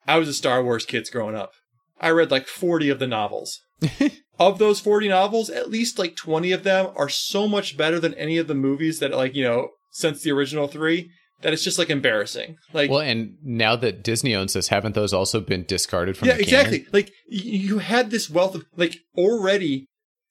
[0.06, 1.52] I was a Star Wars kid growing up.
[2.00, 3.60] I read like 40 of the novels.
[4.38, 8.14] of those 40 novels, at least like 20 of them are so much better than
[8.14, 11.10] any of the movies that like, you know, since the original 3
[11.42, 12.56] that it's just like embarrassing.
[12.72, 16.36] Like Well, and now that Disney owns this, haven't those also been discarded from yeah,
[16.36, 16.74] the canon?
[16.74, 16.86] exactly.
[16.92, 19.88] Like y- you had this wealth of like already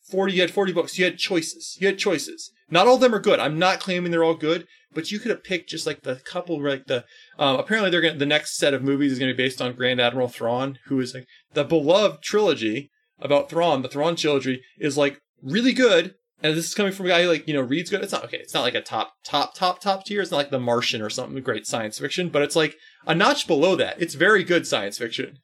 [0.09, 0.33] forty.
[0.33, 0.97] You had forty books.
[0.97, 1.77] You had choices.
[1.79, 2.51] You had choices.
[2.69, 3.39] Not all of them are good.
[3.39, 6.61] I'm not claiming they're all good, but you could have picked just like the couple.
[6.61, 7.05] Like the
[7.37, 9.99] um, apparently they're gonna the next set of movies is gonna be based on Grand
[9.99, 13.81] Admiral Thrawn, who is like the beloved trilogy about Thrawn.
[13.81, 16.15] The Thrawn trilogy is like really good.
[16.41, 18.01] And this is coming from a guy who like, you know, reads good.
[18.01, 18.37] It's not okay.
[18.37, 20.21] It's not like a top, top, top, top tier.
[20.21, 23.45] It's not like The Martian or something great science fiction, but it's like a notch
[23.45, 24.01] below that.
[24.01, 25.39] It's very good science fiction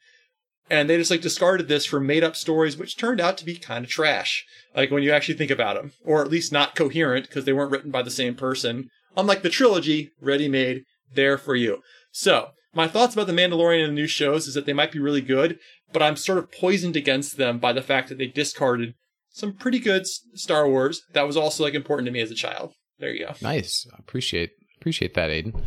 [0.69, 3.55] and they just like discarded this for made up stories which turned out to be
[3.55, 4.45] kind of trash
[4.75, 7.71] like when you actually think about them or at least not coherent because they weren't
[7.71, 12.87] written by the same person unlike the trilogy ready made there for you so my
[12.87, 15.57] thoughts about the mandalorian and the new shows is that they might be really good
[15.93, 18.93] but i'm sort of poisoned against them by the fact that they discarded
[19.29, 22.73] some pretty good star wars that was also like important to me as a child
[22.99, 23.85] there you go Nice.
[23.93, 25.65] I appreciate appreciate that, Aden.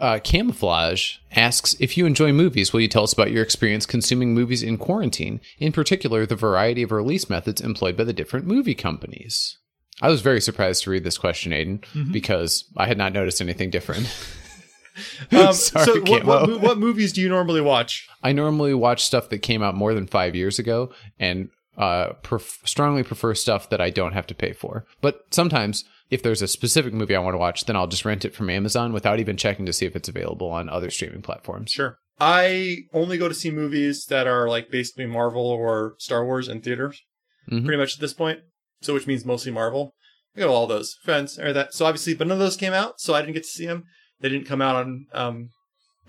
[0.00, 4.34] Uh, Camouflage asks if you enjoy movies, will you tell us about your experience consuming
[4.34, 5.40] movies in quarantine?
[5.58, 9.58] In particular, the variety of release methods employed by the different movie companies.
[10.00, 13.68] I was very surprised to read this question, Aden, because I had not noticed anything
[13.68, 14.10] different.
[15.32, 19.28] um, Sorry, so what, what, what movies do you normally watch I normally watch stuff
[19.30, 23.80] that came out more than five years ago, and uh, pref- strongly prefer stuff that
[23.80, 24.84] I don't have to pay for.
[25.00, 28.24] But sometimes, if there's a specific movie I want to watch, then I'll just rent
[28.24, 31.70] it from Amazon without even checking to see if it's available on other streaming platforms.
[31.70, 31.96] Sure.
[32.18, 36.60] I only go to see movies that are like basically Marvel or Star Wars in
[36.60, 37.00] theaters,
[37.50, 37.64] Mhm.
[37.64, 38.40] pretty much at this point.
[38.82, 39.94] So, which means mostly Marvel.
[40.36, 41.74] I go to all those friends or that.
[41.74, 43.84] So obviously, but none of those came out, so I didn't get to see them.
[44.20, 45.06] They didn't come out on.
[45.12, 45.50] um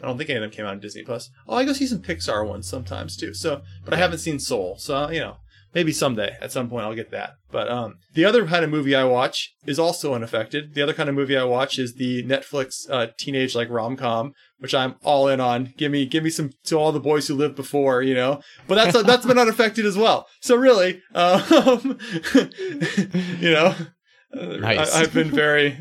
[0.02, 1.30] I don't think any of them came out on Disney Plus.
[1.48, 3.34] Oh, I go see some Pixar ones sometimes too.
[3.36, 5.38] So, but I haven't seen Soul, so you know,
[5.74, 7.34] maybe someday at some point I'll get that.
[7.52, 10.74] But um, the other kind of movie I watch is also unaffected.
[10.74, 14.34] The other kind of movie I watch is the Netflix uh, teenage like rom com,
[14.60, 15.74] which I'm all in on.
[15.78, 18.42] Give me, give me some to all the boys who lived before, you know.
[18.68, 20.28] But that's that's been unaffected as well.
[20.42, 21.98] So really, um,
[23.40, 23.76] you know,
[24.38, 24.94] uh, Nice.
[24.94, 25.78] I, I've been very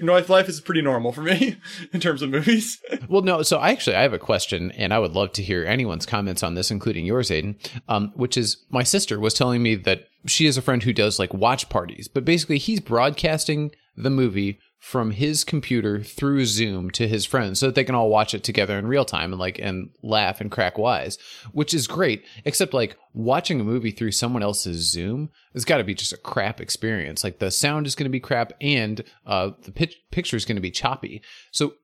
[0.00, 1.56] life life is pretty normal for me
[1.92, 2.80] in terms of movies.
[3.08, 3.42] Well, no.
[3.42, 6.42] So I actually I have a question, and I would love to hear anyone's comments
[6.42, 7.56] on this, including yours, Aden.
[7.88, 11.18] Um, which is my sister was telling me that she has a friend who does
[11.18, 17.08] like watch parties, but basically he's broadcasting the movie from his computer through Zoom to
[17.08, 19.58] his friends so that they can all watch it together in real time and like
[19.58, 21.18] and laugh and crack wise,
[21.50, 22.24] which is great.
[22.44, 26.16] Except like watching a movie through someone else's Zoom has got to be just a
[26.16, 27.24] crap experience.
[27.24, 30.62] Like the sound is going to be crap and uh, the picture is going to
[30.62, 31.20] be choppy.
[31.50, 31.74] So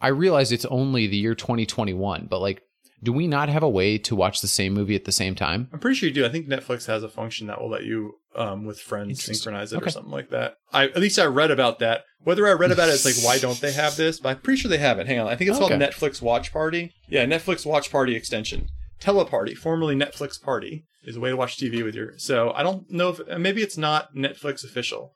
[0.00, 2.62] I realize it's only the year 2021, but like,
[3.02, 5.68] do we not have a way to watch the same movie at the same time?
[5.72, 6.26] I'm pretty sure you do.
[6.26, 9.76] I think Netflix has a function that will let you, um, with friends, synchronize it
[9.76, 9.86] Okay.
[9.86, 10.54] or something like that.
[10.72, 12.02] I at least I read about that.
[12.24, 14.18] Whether I read about it, it's like why don't they have this?
[14.20, 15.06] But I'm pretty sure they have it.
[15.06, 16.92] Hang on, I think it's called Netflix Watch Party.
[17.08, 18.66] Yeah, Netflix Watch Party extension.
[19.00, 22.18] Teleparty, formerly Netflix Party, is a way to watch TV with your.
[22.18, 25.12] So I don't know if uh, maybe it's not Netflix official,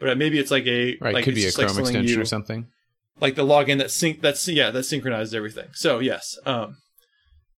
[0.00, 2.22] but maybe it's like a Right, like could be a just like Chrome extension you-
[2.22, 2.66] or something.
[3.20, 5.68] like the login that sync that's yeah that synchronizes everything.
[5.74, 6.76] So yes, um,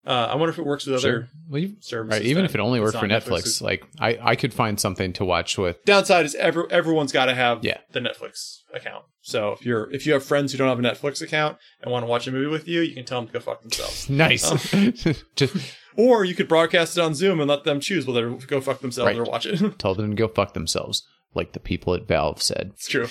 [0.09, 1.29] uh, I wonder if it works with other Sure.
[1.51, 2.19] Well, you, services.
[2.21, 5.13] right, even if it only worked for not Netflix, like I, I could find something
[5.15, 5.85] to watch with.
[5.85, 7.79] Downside is every, everyone's got to have Yeah.
[7.93, 9.05] the Netflix account.
[9.21, 12.03] So if you're if you have friends who don't have a Netflix account and want
[12.05, 14.09] to watch a movie with you, you can tell them to go fuck themselves.
[14.11, 14.51] Nice.
[14.75, 15.13] Oh.
[15.37, 15.57] Just
[15.97, 18.81] Or you could broadcast it on Zoom and let them choose whether to go fuck
[18.81, 19.19] themselves Right.
[19.19, 19.79] or watch it.
[19.79, 22.71] tell them to go fuck themselves, like the people at Valve said.
[22.75, 23.09] it's true.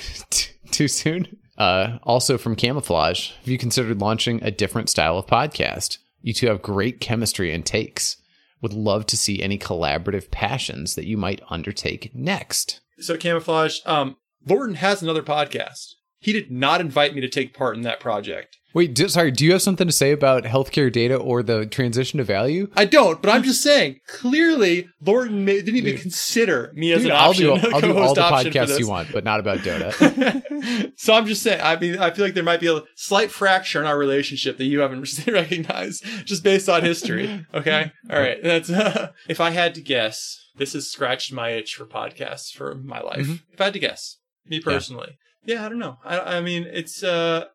[0.72, 1.38] Too soon.
[1.58, 5.98] Uh, also from Camouflage, have you considered launching a different style of podcast?
[6.22, 8.18] You two have great chemistry and takes.
[8.62, 12.82] Would love to see any collaborative passions that you might undertake next.
[13.00, 13.80] So camouflage.
[13.86, 15.94] Um, Lorton has another podcast.
[16.20, 18.58] He did not invite me to take part in that project.
[18.78, 22.20] Wait, do, sorry, do you have something to say about healthcare data or the transition
[22.20, 22.70] to value?
[22.76, 24.02] I don't, but I'm just saying.
[24.08, 26.02] Clearly, Lorton may, didn't even Dude.
[26.02, 27.46] consider me as Dude, an I'll option.
[27.46, 30.94] do, I'll do all the podcasts you want, but not about Dota.
[31.00, 31.60] so I'm just saying.
[31.60, 34.66] I mean, I feel like there might be a slight fracture in our relationship that
[34.66, 37.48] you haven't recognized, just based on history.
[37.56, 38.38] Okay, all right.
[38.44, 38.70] That's
[39.28, 43.26] if I had to guess, this has scratched my itch for podcasts for my life.
[43.26, 43.42] Mhm.
[43.52, 45.98] If I had to guess, me personally, yeah, I don't know.
[46.06, 47.02] I, I mean, it's.
[47.02, 47.46] uh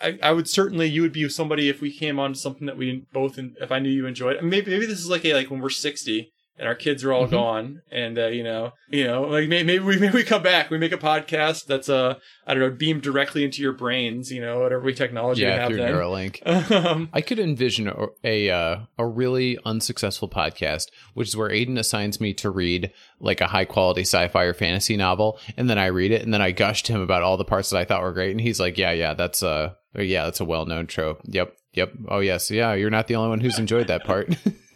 [0.00, 2.76] I, I would certainly you would be somebody if we came on to something that
[2.76, 4.42] we both if I knew you enjoyed.
[4.42, 7.26] Maybe maybe this is like a like when we're sixty and our kids are all
[7.26, 7.30] Mhm.
[7.30, 10.70] gone and uh, you know you know like may- maybe we maybe we come back
[10.70, 12.14] we make a podcast that's uh
[12.46, 15.56] I don't know beamed directly into your brains you know whatever we technology we yeah,
[15.56, 15.92] have through then.
[15.94, 16.42] Neuralink.
[16.90, 21.78] Um, I could envision a a, uh, a really unsuccessful podcast, which is where Aden
[21.78, 25.86] assigns me to read like a high quality sci-fi or fantasy novel, and then I
[25.86, 28.02] read it, and then I gush to him about all the parts that I thought
[28.02, 31.20] were great, and he's like, "Yeah, yeah, that's a yeah, that's a well known trope.
[31.24, 31.92] Yep, yep.
[32.08, 34.28] Oh yes, yeah, you're not the only one who's enjoyed that part.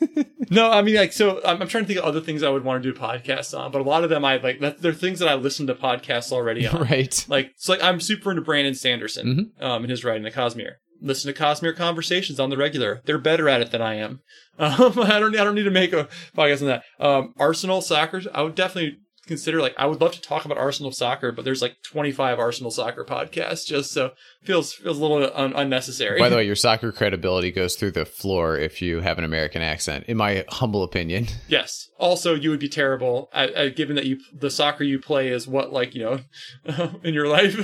[0.50, 2.64] no I mean like so I'm, I'm trying to think of other things I would
[2.64, 5.18] want to do podcasts on but a lot of them I like that they're things
[5.20, 7.24] that I listen to podcasts already on right?
[7.28, 9.64] Like, it's like I'm super into Brandon Sanderson Mm-hmm.
[9.64, 10.74] um, and his writing, The Cosmere.
[11.00, 13.02] Listen to Cosmere conversations on the regular.
[13.04, 14.20] They're better at it than I am.
[14.56, 15.34] Um, I don't.
[15.34, 16.84] I don't need to make a podcast on that.
[17.00, 18.22] Um, Arsenal soccer.
[18.32, 19.60] I would definitely consider.
[19.60, 23.04] Like, I would love to talk about Arsenal soccer, but there's like 25 Arsenal soccer
[23.04, 23.66] podcasts.
[23.66, 24.12] Just so
[24.42, 26.18] feels feels a little un- unnecessary.
[26.18, 29.62] By the way, your soccer credibility goes through the floor if you have an American
[29.62, 31.26] accent, in my humble opinion.
[31.48, 31.88] yes.
[31.98, 35.46] Also, you would be terrible at, at given that you the soccer you play is
[35.46, 36.20] what like you know
[37.02, 37.56] in your life.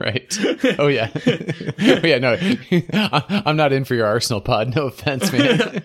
[0.00, 0.36] right?
[0.78, 2.18] Oh yeah, oh yeah.
[2.18, 2.36] No,
[3.46, 4.74] I'm not in for your Arsenal pod.
[4.74, 5.82] No offense, man.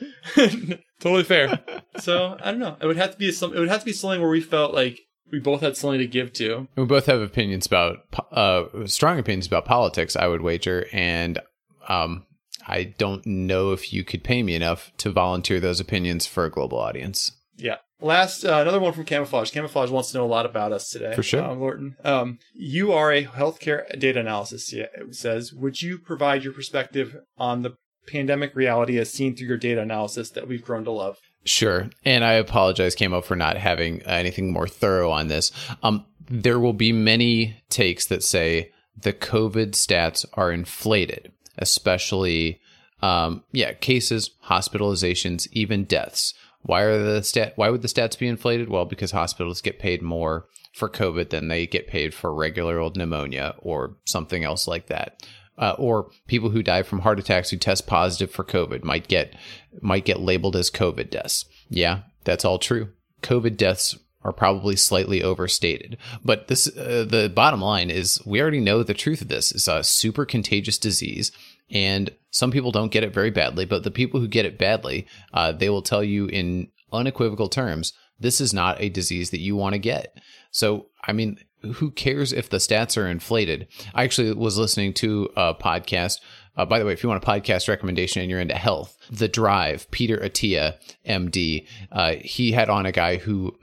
[0.99, 1.59] totally fair.
[1.97, 2.77] So I don't know.
[2.81, 3.53] It would have to be some.
[3.53, 4.99] It would have to be something where we felt like
[5.31, 6.67] we both had something to give to.
[6.75, 7.97] We both have opinions about
[8.31, 10.15] uh, strong opinions about politics.
[10.15, 11.39] I would wager, and
[11.87, 12.25] um,
[12.67, 16.51] I don't know if you could pay me enough to volunteer those opinions for a
[16.51, 17.31] global audience.
[17.57, 17.77] Yeah.
[18.01, 19.51] Last, uh, another one from Camouflage.
[19.51, 21.13] Camouflage wants to know a lot about us today.
[21.13, 21.43] For sure.
[21.43, 21.97] um, Lorton.
[22.05, 24.71] Um, you are a healthcare data analysis.
[24.71, 27.75] Yeah, it says, would you provide your perspective on the
[28.07, 31.17] pandemic reality as seen through your data analysis that we've grown to love?
[31.45, 31.89] Sure.
[32.05, 35.51] And I apologize, Camo, for not having anything more thorough on this.
[35.83, 42.59] Um, there will be many takes that say the COVID stats are inflated, especially,
[43.01, 46.33] um, yeah, cases, hospitalizations, even deaths.
[46.61, 47.53] Why are the stat?
[47.55, 48.69] Why would the stats be inflated?
[48.69, 52.97] Well, because hospitals get paid more for COVID than they get paid for regular old
[52.97, 55.25] pneumonia or something else like that.
[55.59, 59.35] Uh, or people who die from heart attacks who test positive for COVID might get
[59.81, 61.43] might get labeled as COVID deaths.
[61.69, 62.89] Yeah, that's all true.
[63.23, 68.61] COVID deaths are probably slightly overstated, but this uh, the bottom line is we already
[68.61, 69.51] know the truth of this.
[69.51, 71.31] It's a super contagious disease,
[71.69, 73.65] and some people don't get it very badly.
[73.65, 77.93] But the people who get it badly, uh, they will tell you in unequivocal terms,
[78.19, 80.17] this is not a disease that you want to get.
[80.51, 81.37] So, I mean,
[81.75, 83.67] who cares if the stats are inflated?
[83.93, 86.19] I actually was listening to a podcast.
[86.57, 89.27] Uh, by the way, if you want a podcast recommendation and you're into health, The
[89.27, 90.75] Drive, Peter Attia,
[91.07, 93.55] MD, uh, he had on a guy who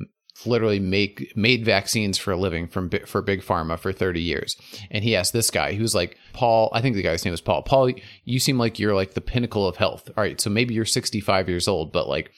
[0.45, 4.57] literally make made vaccines for a living from for big pharma for 30 years
[4.91, 7.63] and he asked this guy who's like paul i think the guy's name was paul
[7.63, 7.91] paul
[8.25, 11.49] you seem like you're like the pinnacle of health all right so maybe you're 65
[11.49, 12.33] years old but like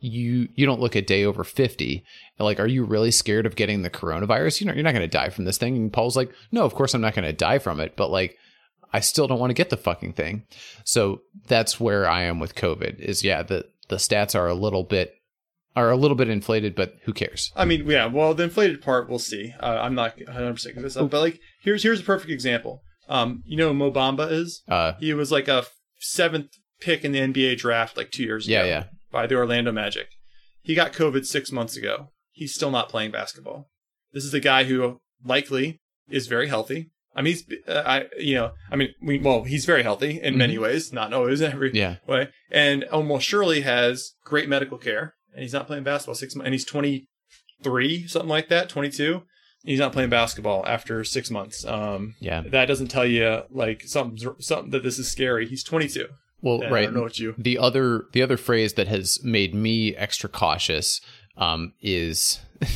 [0.00, 2.04] you you don't look a day over 50
[2.46, 5.08] like are you really scared of getting the coronavirus you know you're not going to
[5.08, 7.58] die from this thing and paul's like no of course i'm not going to die
[7.58, 8.36] from it but like
[8.92, 10.44] i still don't want to get the fucking thing
[10.84, 14.84] so that's where i am with covid is yeah the the stats are a little
[14.84, 15.14] bit
[15.76, 18.06] are a little bit inflated but who cares I mean, yeah.
[18.06, 19.54] Well, the inflated part, we'll see.
[19.60, 22.82] Uh, I'm not 100 percent of, but like, here's here's a perfect example.
[23.08, 24.62] Um, you know, who Mo Bamba is.
[24.68, 25.66] uh He was like a
[26.00, 26.48] seventh
[26.80, 28.68] pick in the NBA draft like two years yeah ago.
[28.68, 30.08] yeah by the Orlando Magic.
[30.62, 32.10] He got COVID six months ago.
[32.38, 33.68] He's still not playing basketball.
[34.12, 36.90] This is a guy who likely is very healthy.
[37.16, 40.38] I mean, he's, uh, I, you know, I mean, we, well, he's very healthy in
[40.38, 45.14] many ways, not always in every yeah way, and almost surely has great medical care.
[45.34, 49.22] And he's not playing basketball six months, and he's 23, something like that, 22.
[49.64, 51.64] He's not playing basketball after six months.
[51.64, 55.48] Um, yeah that doesn't tell you like something, something that this is scary.
[55.48, 56.06] He's 22.
[56.40, 57.34] well right don't know what you.
[57.36, 61.00] the other the other phrase that has made me extra cautious
[61.38, 62.66] um, is uh,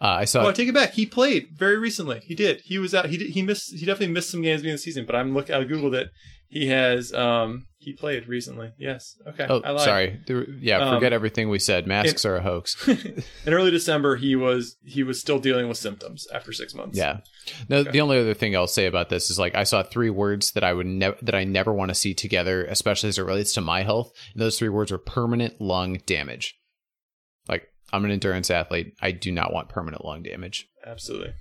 [0.00, 0.92] I saw Oh, I take it back.
[0.92, 2.20] He played very recently.
[2.24, 2.62] He did.
[2.64, 3.06] He was out.
[3.06, 3.74] He did, he missed.
[3.74, 5.04] He definitely missed some games beginning of the season.
[5.06, 5.50] But I'm look.
[5.50, 6.08] I googled it.
[6.48, 7.12] He has.
[7.12, 7.66] Um.
[7.78, 8.72] He played recently.
[8.78, 9.14] Yes.
[9.28, 9.46] Okay.
[9.46, 9.80] oh I lied.
[9.84, 14.16] sorry There- yeah Um, forget everything we said masks are a hoax In early December,
[14.16, 16.96] he was he was still dealing with symptoms after six months.
[16.96, 17.18] yeah
[17.68, 20.52] no the only other thing I'll say about this is like I saw three words
[20.52, 23.52] that I would never that I never want to see together especially as it relates
[23.52, 26.58] to my health and those three words are permanent lung damage
[27.50, 31.32] like I'm an endurance athlete I do not want permanent lung damage Absolutely.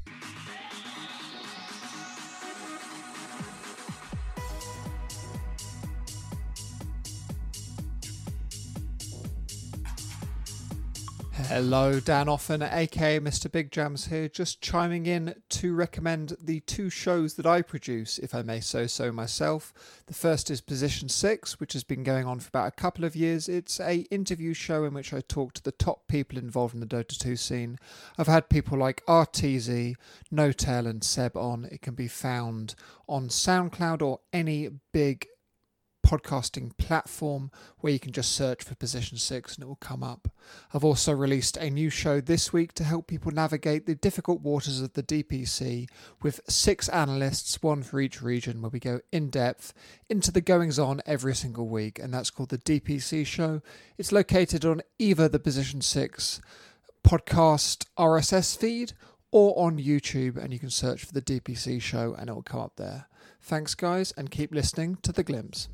[11.47, 13.51] Hello, Dan Offen, aka Mr.
[13.51, 18.33] Big Jams here, just chiming in to recommend the two shows that I produce, if
[18.33, 19.73] I may so so myself.
[20.07, 23.15] The first is Position 6, which has been going on for about a couple of
[23.15, 23.49] years.
[23.49, 26.87] It's a interview show in which I talk to the top people involved in the
[26.87, 27.77] Dota 2 scene.
[28.17, 29.95] I've had people like RTZ,
[30.31, 31.65] Notail, and Seb on.
[31.65, 32.73] It can be found
[33.07, 35.27] on SoundCloud or any big
[36.05, 37.49] podcasting platform
[37.79, 40.29] where you can just search for Position 6 and it will come up.
[40.73, 44.81] I've also released a new show this week to help people navigate the difficult waters
[44.81, 45.87] of the DPC
[46.21, 49.73] with six analysts, one for each region, where we go in depth
[50.09, 53.61] into the goings on every single week, and that's called the DPC Show.
[53.97, 56.41] It's located on either the Position 6
[57.03, 58.93] podcast RSS feed
[59.33, 62.61] or on YouTube, and you can search for the DPC Show and it will come
[62.61, 63.07] up there.
[63.41, 65.67] Thanks, guys, and keep listening to The Glimpse.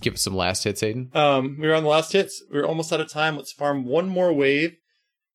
[0.00, 1.56] give us some last hits Aden Um.
[1.60, 2.42] We were on the last hits.
[2.52, 3.36] We are almost out of time.
[3.36, 4.76] Let's farm one more wave,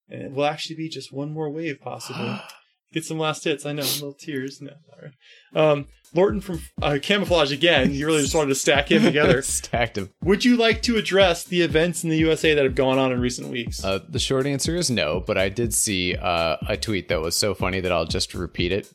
[0.09, 2.39] and it will actually be just one more wave, possibly.
[2.93, 3.65] Get some last hits.
[3.65, 4.61] I know, little tears.
[4.61, 5.61] No, all right.
[5.71, 7.91] Um, Lorton from uh, Camouflage again.
[7.93, 9.41] You really just wanted to stack him together.
[9.43, 12.97] stacked him Would you like to address the events in the USA that have gone
[12.97, 13.83] on in recent weeks?
[13.83, 17.38] Uh, the short answer is no, but I did see uh, a tweet that was
[17.38, 18.91] so funny that I'll just repeat it.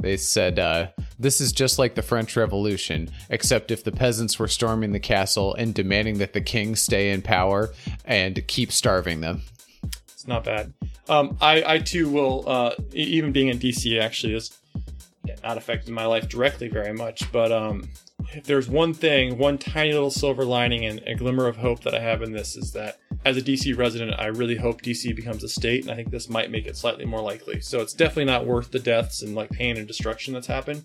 [0.00, 4.48] They said, uh, This is just like the French Revolution, except if the peasants were
[4.48, 7.70] storming the castle and demanding that the king stay in power
[8.04, 9.42] and keep starving them.
[10.30, 10.72] Not bad.
[11.08, 14.56] Um, I, I too will, uh, even being in DC actually is
[15.42, 17.30] not affecting my life directly very much.
[17.32, 17.88] But um,
[18.32, 21.96] if there's one thing, one tiny little silver lining and a glimmer of hope that
[21.96, 25.42] I have in this is that as a DC resident, I really hope DC becomes
[25.42, 27.60] a state, and I think this might make it slightly more likely.
[27.60, 30.84] So it's definitely not worth the deaths and like pain and destruction that's happened.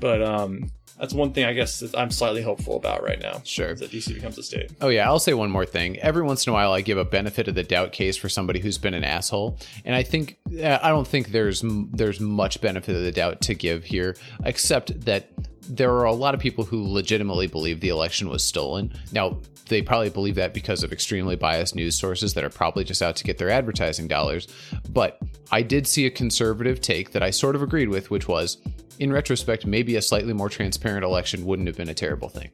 [0.00, 3.42] But um, that's one thing I guess that I'm slightly hopeful about right now.
[3.44, 3.74] Sure.
[3.74, 4.70] that DC becomes a state.
[4.80, 5.98] Oh yeah, I'll say one more thing.
[5.98, 8.60] Every once in a while, I give a benefit of the doubt case for somebody
[8.60, 12.96] who's been an asshole, and I think uh, I don't think there's there's much benefit
[12.96, 15.28] of the doubt to give here, except that
[15.68, 18.92] there are a lot of people who legitimately believe the election was stolen.
[19.12, 19.38] Now,
[19.68, 23.16] they probably believe that because of extremely biased news sources that are probably just out
[23.16, 24.46] to get their advertising dollars.
[24.88, 25.18] But
[25.50, 28.58] I did see a conservative take that I sort of agreed with, which was,
[28.98, 32.50] in retrospect, maybe a slightly more transparent election wouldn't have been a terrible thing.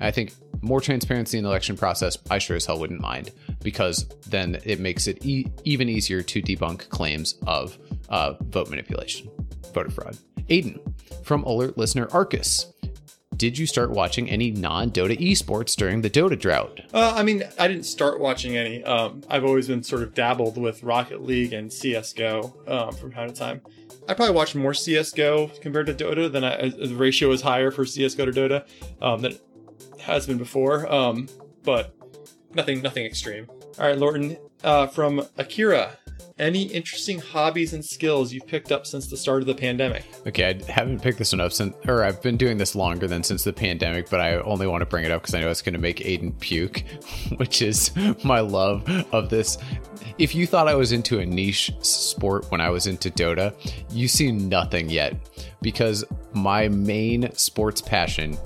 [0.00, 3.30] I think more transparency in the election process, I sure as hell wouldn't mind
[3.62, 7.78] because then it makes it e- even easier to debunk claims of
[8.08, 9.30] uh, vote manipulation,
[9.72, 10.16] voter fraud.
[10.48, 10.80] Aden
[11.22, 12.66] from alert listener Arcus.
[13.36, 16.80] did you start watching any non-Dota esports during the Dota drought?
[16.92, 18.82] Uh, I mean, I didn't start watching any.
[18.84, 23.28] Um, I've always been sort of dabbled with Rocket League and CS:GO um, from time
[23.28, 23.60] to time.
[24.08, 27.84] I probably watched more CS:GO compared to Dota than I, the ratio is higher for
[27.84, 28.66] CS:GO to Dota
[29.00, 29.40] um, than it
[30.00, 30.92] has been before.
[30.92, 31.28] Um,
[31.62, 31.94] but
[32.54, 33.46] nothing, nothing extreme.
[33.78, 35.96] All right, Lorton, uh, from Akira.
[36.38, 40.04] Any interesting hobbies and skills you've picked up since the start of the pandemic?
[40.26, 43.22] Okay, I haven't picked this one up since, or I've been doing this longer than
[43.22, 45.62] since the pandemic, but I only want to bring it up because I know it's
[45.62, 46.84] going to make Aden puke,
[47.36, 47.92] which is
[48.24, 49.58] my love of this.
[50.18, 53.54] If you thought I was into a niche sport when I was into Dota,
[53.92, 55.14] you see nothing yet
[55.60, 58.36] because my main sports passion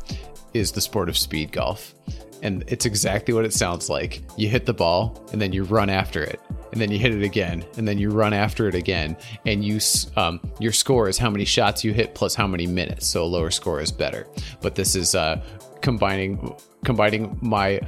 [0.54, 1.94] is the sport of speed golf.
[2.42, 4.22] And it's exactly what it sounds like.
[4.36, 6.40] You hit the ball and then you run after it
[6.76, 9.16] and then you hit it again, and then you run after it again,
[9.46, 9.80] and you
[10.16, 13.06] um, your score is how many shots you hit plus how many minutes.
[13.06, 14.26] So a lower score is better.
[14.60, 15.42] But this is uh,
[15.80, 17.80] combining combining my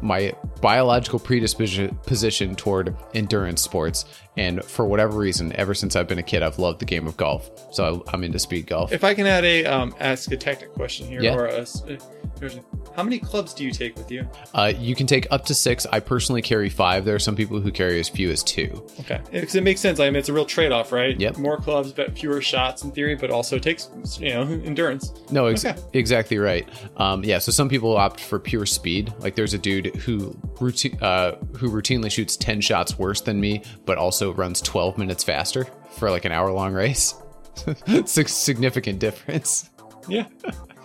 [0.00, 0.32] my
[0.62, 4.06] biological predisposition toward endurance sports
[4.40, 7.16] and for whatever reason ever since i've been a kid i've loved the game of
[7.16, 10.74] golf so i'm into speed golf If I can add a um, ask a technical
[10.74, 11.34] question here, Yeah.
[11.36, 11.98] or a, s- a
[12.96, 14.26] how many clubs do you take with you?
[14.54, 17.60] uh, you can take up to six i personally carry five there are some people
[17.60, 18.70] who carry as few as two
[19.00, 19.98] Okay, because it makes sense.
[19.98, 21.18] I mean, it's a real trade-off, right?
[21.18, 21.38] Yep.
[21.38, 23.88] More clubs, but fewer shots in theory, but also takes
[24.20, 25.12] you know endurance.
[25.30, 25.76] No, ex- Okay.
[25.94, 26.68] exactly right.
[26.96, 29.12] Um, yeah, so some people opt for pure speed.
[29.18, 33.62] Like there's a dude who routine uh, who routinely shoots ten shots worse than me,
[33.86, 37.14] but also runs twelve minutes faster for like an hour long race.
[37.86, 39.70] it's a significant difference.
[40.08, 40.26] Yeah.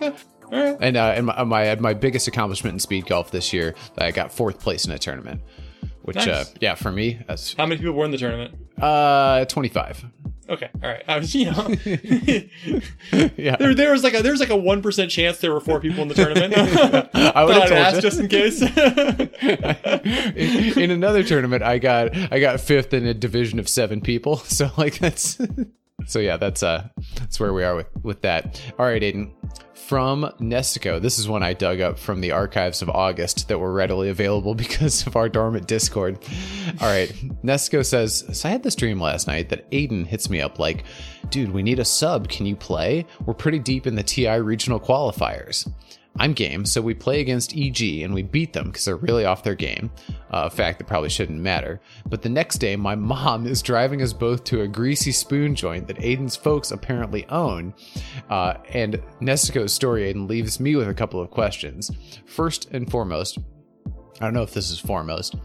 [0.02, 0.12] All
[0.52, 0.76] right.
[0.80, 4.32] And uh, and my, my my biggest accomplishment in speed golf this year, I got
[4.32, 5.40] fourth place in a tournament.
[6.02, 8.54] Which, uh, yeah, for me, that's How many people were in the tournament?
[8.80, 10.04] uh, 25.
[10.48, 11.02] Okay, all right.
[11.08, 11.68] I was, you know,
[13.36, 13.56] Yeah.
[13.56, 15.80] there, there was like a there was like a one percent chance there were four
[15.80, 16.54] people in the tournament.
[17.14, 18.62] I would have I'd ask just in case.
[19.42, 24.36] in, in another tournament i got i got fifth in a division of seven people
[24.38, 25.38] so like that's
[26.04, 26.86] so yeah that's uh
[27.18, 29.32] that's where we are with with that all right aden
[29.86, 31.00] from Nestico.
[31.00, 34.54] This is one I dug up from the archives of August that were readily available
[34.56, 36.18] because of our dormant Discord.
[36.80, 37.08] All right.
[37.44, 40.84] Nestico says, So I had this dream last night that Aden hits me up like,
[41.30, 42.28] dude, we need a sub.
[42.28, 43.06] Can you play?
[43.24, 45.70] We're pretty deep in the TI regional qualifiers.
[46.18, 49.42] I'm game, so we play against EG and we beat them because they're really off
[49.42, 49.90] their game.
[50.32, 51.80] Uh, a fact that probably shouldn't matter.
[52.08, 55.86] But the next day, my mom is driving us both to a greasy spoon joint
[55.88, 57.74] that Aden's folks apparently own.
[58.28, 61.90] Uh, and Nestico's story, Aden, leaves me with a couple of questions.
[62.26, 63.38] First and foremost,
[64.20, 65.36] I don't know if this is foremost.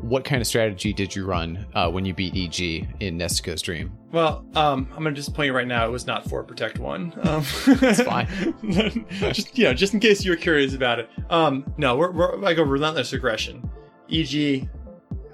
[0.00, 3.96] What kind of strategy did you run uh, when you beat EG in Nestico's dream?
[4.12, 5.86] well, um, I'm gonna disappoint you right now.
[5.86, 7.12] It was not for Protect One.
[7.22, 8.26] Um, it's fine.
[9.32, 11.08] just you know, just in case you were curious about it.
[11.30, 13.70] Um, no, we're, we're like a relentless aggression.
[14.10, 14.68] EG,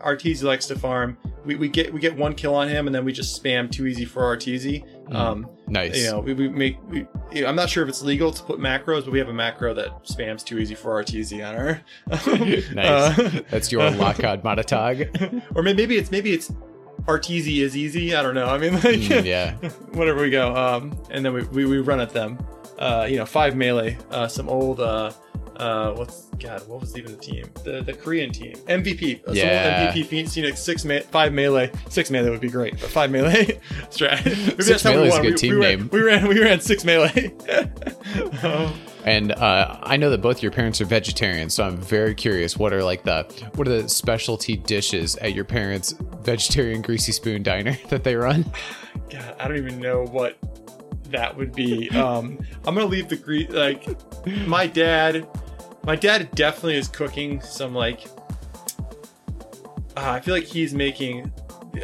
[0.00, 1.16] Arteezy likes to farm.
[1.44, 3.86] We, we get we get one kill on him, and then we just spam too
[3.86, 4.84] easy for Arteezy.
[5.10, 5.96] Um, Nice.
[6.02, 6.76] you know, we, we make.
[6.88, 9.28] We, you know, I'm not sure if it's legal to put macros, but we have
[9.28, 11.80] a macro that spams too easy for Arteezy on our.
[12.74, 13.18] nice.
[13.18, 15.42] Uh, That's your Lakad Matataag.
[15.54, 16.52] or maybe it's maybe it's
[17.06, 18.14] Arteezy is easy.
[18.14, 18.46] I don't know.
[18.46, 19.54] I mean, like, Mm, yeah.
[19.92, 22.38] whatever we go, um, and then we, we, we run at them.
[22.78, 25.10] Uh, you know, five melee, uh, some old, uh,
[25.56, 26.66] uh, what's God?
[26.68, 27.50] What was even the team?
[27.64, 29.22] The the Korean team, MVP.
[29.32, 29.92] Yeah.
[29.92, 33.10] MVP Phoenix, you know, six me- five melee, six melee would be great, but five
[33.10, 33.44] melee
[33.90, 34.24] strat.
[34.24, 35.88] Maybe Six melee is a good we, team we ran, name.
[35.92, 37.34] We ran we ran six melee.
[38.42, 42.56] um, And uh, I know that both your parents are vegetarians, so I'm very curious.
[42.56, 43.22] What are like the
[43.54, 48.44] what are the specialty dishes at your parents' vegetarian greasy spoon diner that they run?
[49.10, 50.36] God, I don't even know what
[51.10, 51.88] that would be.
[51.90, 53.86] Um, I'm gonna leave the gre- like
[54.46, 55.26] my dad.
[55.86, 58.06] My dad definitely is cooking some like.
[59.96, 61.32] Uh, I feel like he's making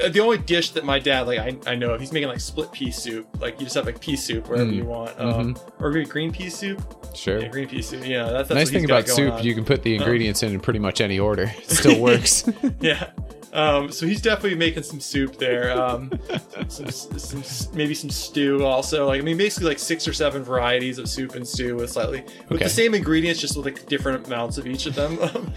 [0.02, 2.00] uh, the only dish that my dad like I, I know of.
[2.00, 3.26] He's making like split pea soup.
[3.40, 6.32] Like you just have like pea soup wherever Mm, you want, um, or maybe green
[6.32, 6.82] pea soup.
[7.14, 7.38] Sure.
[7.40, 8.04] Yeah, green pea soup.
[8.06, 9.44] Yeah, that's, that's nice thing about soup, on.
[9.44, 11.44] you can put the ingredients in in pretty much any order.
[11.56, 12.44] It still works.
[12.80, 13.10] yeah.
[13.52, 15.70] Um, so he's definitely making some soup there.
[15.78, 16.10] Um,
[16.68, 17.42] some, some,
[17.76, 19.06] maybe some stew also.
[19.06, 22.22] Like I mean, basically like six or seven varieties of soup and stew with slightly
[22.22, 22.64] with Okay.
[22.64, 25.16] the same ingredients, just with like different amounts of each of them.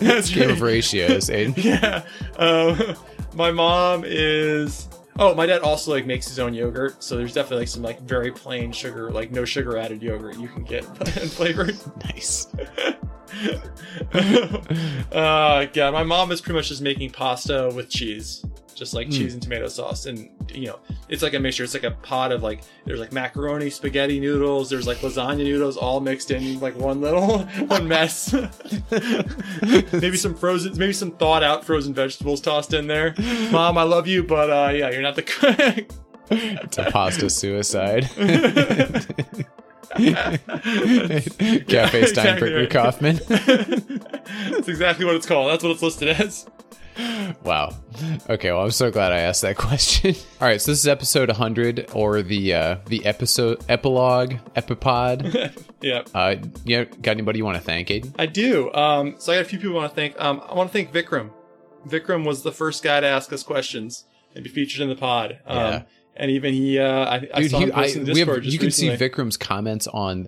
[0.00, 1.54] That's Game of ratios, Aden.
[1.56, 2.02] Yeah.
[2.36, 2.96] Um,
[3.34, 4.88] my mom is.
[5.18, 8.00] Oh, my dad also like makes his own yogurt, so there's definitely like some like
[8.00, 10.84] very plain sugar, like no sugar added yogurt you can get
[11.20, 11.76] and flavored.
[12.04, 12.46] Nice.
[15.12, 18.44] uh, yeah, my mom is pretty much just making pasta with cheese.
[18.74, 20.78] just like cheese and tomato sauce, and you know,
[21.08, 21.62] it's like a mixture.
[21.64, 25.76] It's like a pot of like there's like macaroni, spaghetti noodles, there's like lasagna noodles,
[25.76, 28.32] all mixed in like one little one mess.
[29.92, 33.14] maybe some frozen, maybe some thawed out frozen vegetables tossed in there.
[33.50, 35.86] Mom, I love you, but uh, yeah, you're not the.
[36.30, 38.08] It's a pasta suicide.
[41.68, 42.70] Cafe Stein exactly right.
[42.70, 43.20] Kaufman.
[43.28, 45.50] That's exactly what it's called.
[45.50, 46.46] That's what it's listed as.
[47.42, 47.74] Wow.
[48.28, 50.14] Okay, well, I'm so glad I asked that question.
[50.40, 55.52] All right, so this is episode 100, or the uh, the episode epilogue, epipod.
[55.80, 56.02] Yeah.
[56.14, 58.14] Uh, yeah, got anybody you want to thank, Aden?
[58.18, 58.72] I do.
[58.74, 60.20] Um, so I got a few people I want to thank.
[60.20, 61.30] Um, I want to thank Vikram.
[61.86, 64.04] Vikram was the first guy to ask us questions
[64.34, 65.40] and be featured in the pod.
[65.46, 65.82] Um, Yeah.
[66.14, 68.66] And even he, uh, I, I Dude, saw he, him I, we have, you can
[68.66, 68.70] recently.
[68.70, 70.26] see Vikram's comments on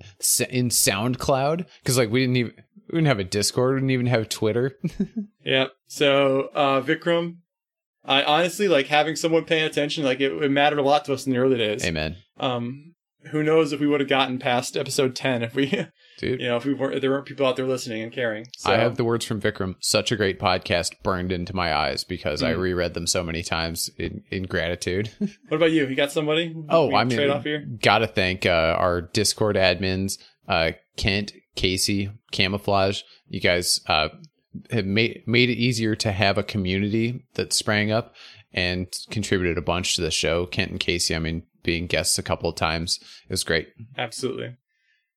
[0.48, 2.52] in SoundCloud because like we didn't even
[2.88, 4.76] we didn't have a Discord, we didn't even have Twitter.
[5.44, 5.66] Yeah.
[5.88, 7.36] So uh, Vikram,
[8.02, 10.02] I honestly like having someone paying attention.
[10.02, 11.84] Like it, it mattered a lot to us in the early days.
[11.84, 12.94] Amen, Um,
[13.30, 15.66] who knows if we would have gotten past episode ten if we,
[16.18, 16.40] dude.
[16.40, 18.46] you know, if we weren't, if there weren't people out there listening and caring.
[18.56, 19.74] So, I have the words from Vikram.
[19.80, 22.60] Such a great podcast burned into my eyes because I Mm.
[22.60, 25.10] reread them so many times in, in gratitude.
[25.48, 25.86] What about you?
[25.86, 26.54] You got somebody?
[26.68, 27.66] Oh, we I mean, trade off here.
[27.82, 33.02] gotta thank uh, our Discord admins, uh, Kent, Casey, Camouflage.
[33.28, 34.08] You guys uh,
[34.70, 38.14] have made made it easier to have a community that sprang up
[38.52, 40.46] and contributed a bunch to the show.
[40.46, 42.98] Kent and Casey, I mean, being guests a couple of times,
[43.28, 43.68] it was great.
[43.98, 44.56] Absolutely.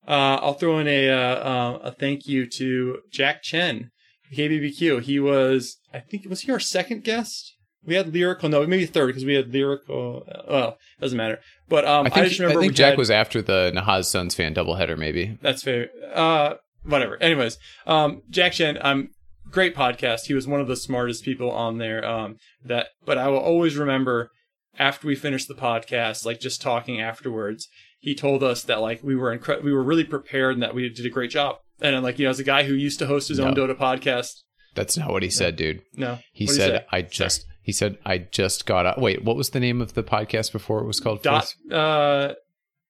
[0.08, 3.92] Uh, I'll throw in a uh, uh, a thank you to Jack Chen,
[4.34, 5.02] KBBQ.
[5.02, 7.54] He was, I think, was he our second guest?
[7.86, 10.24] We had lyrical, no, maybe third because we had lyrical.
[10.30, 11.40] uh, Well, doesn't matter.
[11.70, 14.54] But um, I I, think, just I think Jack had- was after the Nahaz Sunsfan
[14.56, 15.38] doubleheader, maybe.
[15.42, 15.90] That's fair.
[16.14, 17.22] Uh, whatever.
[17.22, 19.10] Anyways, um, Jack Chen, um,
[19.52, 20.26] great podcast.
[20.26, 22.06] He was one of the smartest people on there.
[22.06, 24.32] Um, that, but I will always remember
[24.78, 27.70] after we finished the podcast, like just talking afterwards,
[28.00, 30.88] he told us that like we were incre- we were really prepared and that we
[30.90, 31.58] did a great job.
[31.82, 34.42] And like you know, as a guy who used to host his own Dota podcast,
[34.76, 35.82] That's not what he said, dude.
[35.96, 36.86] no, He What'd said, say?
[36.92, 40.04] "I just." He said, "I just got out." Wait, what was the name of the
[40.04, 41.22] podcast before it was called?
[41.22, 41.44] dot.
[41.44, 41.72] First?
[41.72, 42.34] Uh,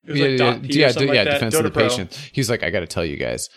[0.05, 1.34] it was yeah, like yeah, yeah, yeah, like.
[1.34, 1.89] Defense of the Pro.
[1.89, 2.30] Patient.
[2.32, 3.49] He's like, I got to tell you guys,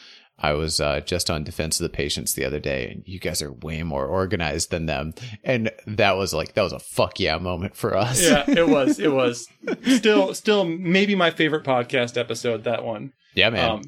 [0.42, 3.42] I was uh, just on Defense of the Patients the other day, and you guys
[3.42, 5.12] are way more organized than them.
[5.44, 8.22] And that was like, that was a fuck yeah moment for us.
[8.22, 8.98] yeah, it was.
[8.98, 9.46] It was
[9.96, 12.64] still, still maybe my favorite podcast episode.
[12.64, 13.12] That one.
[13.34, 13.70] yeah, man.
[13.70, 13.82] Um,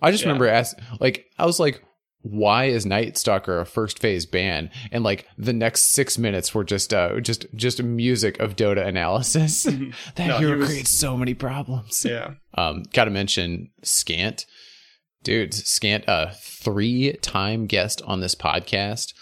[0.00, 0.28] I just yeah.
[0.28, 1.82] remember asking, like, I was like,
[2.22, 4.70] why is Night Stalker a first phase ban?
[4.90, 9.62] And like the next six minutes were just uh just just music of Dota analysis.
[10.16, 12.04] that No, he hero was- creates so many problems.
[12.04, 12.34] yeah.
[12.54, 14.46] Um, got to mention Scant,
[15.28, 15.52] dude.
[15.52, 19.12] Scant, a three-time guest on this podcast.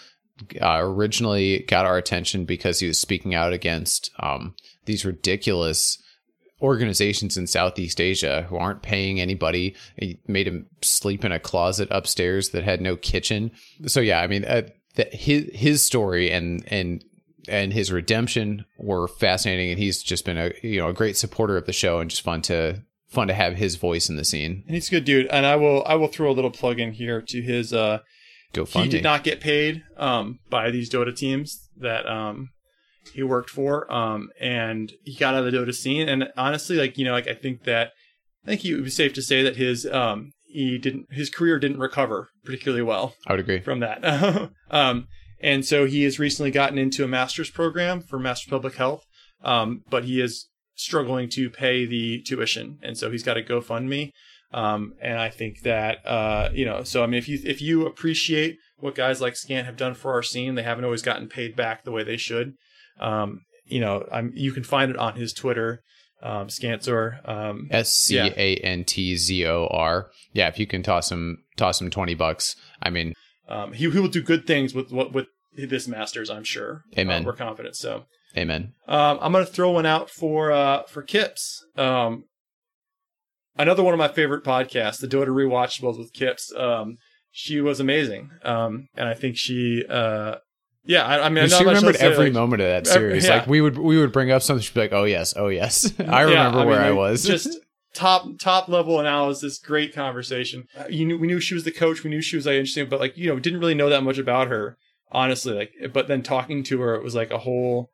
[0.61, 4.55] Uh, originally got our attention because he was speaking out against um,
[4.85, 6.01] these ridiculous
[6.61, 9.75] organizations in Southeast Asia who aren't paying anybody.
[9.97, 13.51] He made him sleep in a closet upstairs that had no kitchen.
[13.85, 14.61] So yeah, I mean, uh,
[15.11, 17.03] his his story and and
[17.49, 21.57] and his redemption were fascinating, and he's just been a you know a great supporter
[21.57, 24.63] of the show and just fun to fun to have his voice in the scene.
[24.65, 25.27] And he's a good dude.
[25.27, 27.99] And I will I will throw a little plug in here to his uh
[28.53, 32.49] Go he did not get paid um by these Dota teams that um
[33.13, 33.91] he worked for.
[33.91, 36.07] Um and he got out of the Dota scene.
[36.09, 37.91] And honestly, like, you know, like I think that
[38.45, 41.59] I think it would be safe to say that his um he didn't his career
[41.59, 43.59] didn't recover particularly well I would agree.
[43.59, 44.49] from that.
[44.71, 45.07] um,
[45.39, 49.05] and so he has recently gotten into a master's program for Master Public Health,
[49.43, 50.47] um, but he is
[50.77, 54.11] struggling to pay the tuition, and so he's got a GoFundMe.
[54.53, 57.85] Um, and I think that uh, you know, so I mean, if you if you
[57.85, 61.55] appreciate what guys like Scant have done for our scene, they haven't always gotten paid
[61.55, 62.53] back the way they should.
[62.99, 65.83] Um, you know, I'm you can find it on his Twitter,
[66.21, 67.27] um, Scantzor.
[67.27, 70.09] Um, S C A N T Z O R.
[70.31, 72.55] Yeah, if you can toss him toss him twenty bucks.
[72.81, 73.13] I mean,
[73.49, 75.27] um, he he will do good things with what with
[75.65, 76.29] this masters.
[76.29, 76.83] I'm sure.
[76.97, 77.23] Amen.
[77.23, 77.75] Uh, we're confident.
[77.75, 78.05] So.
[78.37, 78.73] amen.
[78.87, 81.65] Um, I'm gonna throw one out for uh, for Kips.
[81.75, 82.25] Um,
[83.57, 86.53] another one of my favorite podcasts, the Dota Rewatchables with Kips.
[86.55, 86.97] Um,
[87.31, 90.35] she was amazing, um, and I think she, uh,
[90.85, 93.25] yeah, I, I mean, I'm she remembered every like, moment of that every- series.
[93.25, 93.37] yeah.
[93.37, 95.93] Like we would we would bring up something, she'd be like, "Oh yes, oh yes."
[95.99, 97.23] I yeah, remember mean, where I was.
[97.23, 97.49] Just
[97.93, 100.65] top top level analysis, great conversation.
[100.77, 102.89] Uh, You knew we knew she was the coach, we knew she was like interesting,
[102.89, 104.77] but like you know, didn't really know that much about her,
[105.11, 105.53] honestly.
[105.53, 107.91] Like, but then talking to her, it was like a whole.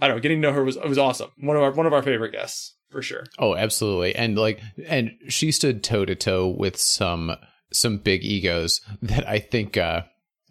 [0.00, 0.20] I don't know.
[0.20, 1.30] Getting to know her was it was awesome.
[1.38, 3.24] One of our one of our favorite guests for sure.
[3.38, 4.14] Oh, absolutely.
[4.14, 7.32] And like and she stood toe to toe with some
[7.72, 10.02] some big egos that I think uh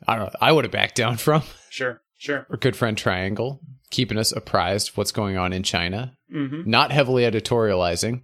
[0.07, 1.43] I don't know, I would have backed down from.
[1.69, 2.45] Sure, sure.
[2.49, 3.61] Our good friend Triangle.
[3.89, 6.17] keeping us apprised what's going on in China.
[6.29, 8.23] hmm Not heavily editorializing.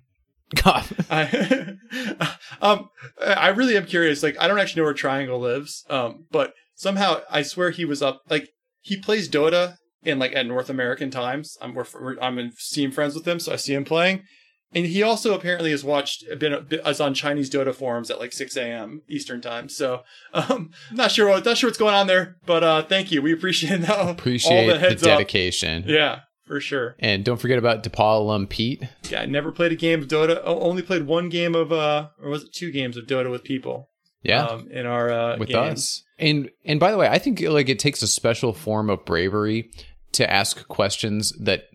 [0.56, 0.86] God.
[1.10, 1.78] I,
[2.62, 2.90] um,
[3.26, 4.22] I really am curious.
[4.22, 5.84] Like, I don't actually know where Triangle lives.
[5.90, 6.54] Um, but
[6.84, 8.22] somehow I swear he was up.
[8.30, 8.50] Like,
[8.82, 11.58] he plays Dota in like at North American times.
[11.62, 14.24] I'm we're, we're- I'm in Steam friends with him, so I see him playing.
[14.76, 18.58] And he also apparently has watched been is on Chinese Dota forums at like 6
[18.58, 19.02] a.m.
[19.08, 19.70] Eastern time.
[19.70, 20.02] So
[20.34, 23.22] um, not sure what not sure what's going on there, but uh, thank you.
[23.22, 23.98] We appreciate that.
[24.00, 25.10] all Appreciate the the, heads up.
[25.20, 25.84] dedication.
[25.88, 26.96] Yeah, for sure.
[26.98, 28.82] And don't forget about DePaul alum Pete.
[29.12, 30.42] Yeah, I never played a game of Dota.
[30.44, 33.90] Only played one game of uh, or was it two games of Dota with people?
[34.24, 34.46] Yeah.
[34.46, 35.72] um, in our uh, with games.
[35.72, 36.04] us.
[36.18, 39.70] And and by the way, I think like it takes a special form of bravery
[40.14, 41.66] to ask questions that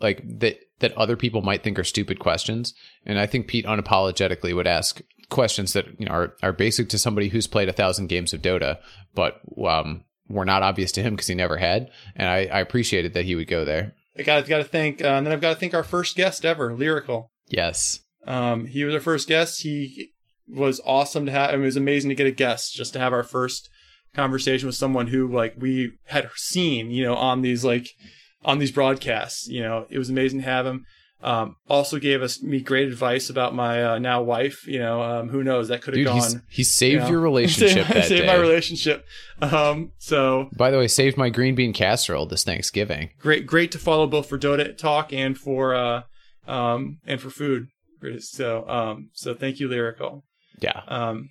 [0.00, 2.74] like that that other people might think are stupid questions.
[3.04, 6.98] And I think Pete unapologetically would ask questions that you know are, are basic to
[6.98, 8.78] somebody who's played a thousand games of Dota,
[9.14, 11.90] but um were not obvious to him because he never had.
[12.16, 13.94] And I, I appreciated that he would go there.
[14.18, 16.44] I got got to thank, uh, and then I've got to thank our first guest
[16.44, 17.30] ever, Lyrical.
[17.48, 18.00] Yes.
[18.26, 19.62] Um, he was our first guest.
[19.62, 20.11] He
[20.52, 21.50] was awesome to have.
[21.50, 23.68] I mean, it was amazing to get a guest just to have our first
[24.14, 27.88] conversation with someone who like we had seen, you know, on these like
[28.44, 29.48] on these broadcasts.
[29.48, 30.84] You know, it was amazing to have him.
[31.22, 34.66] Um, also gave us me great advice about my uh, now wife.
[34.66, 36.42] You know, um, who knows that could have Dude, he's, gone.
[36.50, 37.08] he saved you know.
[37.10, 39.04] your relationship saved, saved my relationship.
[39.40, 43.10] Um, so By the way, saved my green bean casserole this Thanksgiving.
[43.18, 46.02] great, great to follow both for Dota talk and for uh,
[46.46, 47.68] um, and for food.
[48.18, 50.24] So, um, so thank you, lyrical.
[50.60, 50.82] Yeah.
[50.88, 51.30] Um,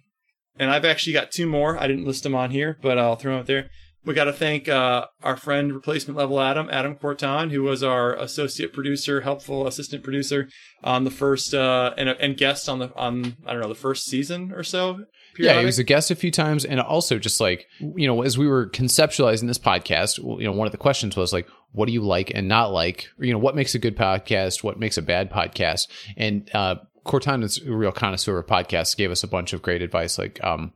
[0.58, 1.78] and I've actually got two more.
[1.78, 3.70] I didn't list them on here, but I'll throw them out there.
[4.04, 8.16] We got to thank uh, our friend replacement level Adam, Adam Corton, who was our
[8.16, 10.50] associate producer, helpful assistant producer
[10.84, 14.06] on the first uh, and and guest on the on I don't know the first
[14.06, 15.06] season or so.
[15.38, 18.40] Yeah, he was a guest a few times, and also just like you know, as
[18.40, 21.94] we were conceptualizing this podcast, you know, one of the questions was like, what do
[21.94, 23.08] you like and not like?
[23.20, 24.64] Or, you know, what makes a good podcast?
[24.64, 25.88] What makes a bad podcast?
[26.18, 26.76] And uh,
[27.06, 28.96] Cortana is real connoisseur of podcasts.
[28.96, 30.74] Gave us a bunch of great advice, like um,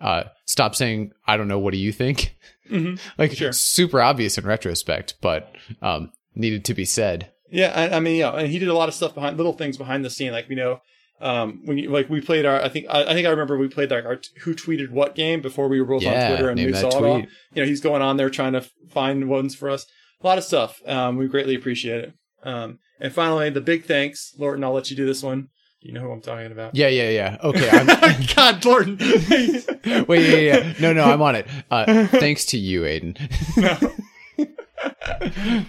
[0.00, 1.58] uh, stop saying I don't know.
[1.58, 2.34] What do you think?
[2.70, 2.98] Mhm.
[3.18, 3.52] like Sure.
[3.52, 7.30] super obvious in retrospect, but um, needed to be said.
[7.50, 9.76] Yeah, I, I mean, yeah, and he did a lot of stuff behind little things
[9.76, 10.80] behind the scene, like you know,
[11.20, 13.68] um, when you like we played our, I think, I, I think I remember we
[13.68, 16.50] played like our t- who tweeted what game before we were both Yeah, on Twitter
[16.50, 17.18] and we saw it all.
[17.20, 19.86] You know, he's going on there trying to find ones for us.
[20.22, 20.80] A lot of stuff.
[20.86, 22.12] Um, we greatly appreciate it.
[22.42, 24.64] Um, and finally, the big thanks, Lorton.
[24.64, 25.48] I'll let you do this one.
[25.86, 26.74] You know who I'm talking about.
[26.74, 27.38] Yeah, yeah, yeah.
[27.44, 27.86] Okay, I'm,
[28.34, 28.98] God, Lorton.
[30.08, 30.72] Wait, yeah, yeah.
[30.80, 31.46] No, no, I'm on it.
[31.70, 33.16] Uh, thanks to you, Aden.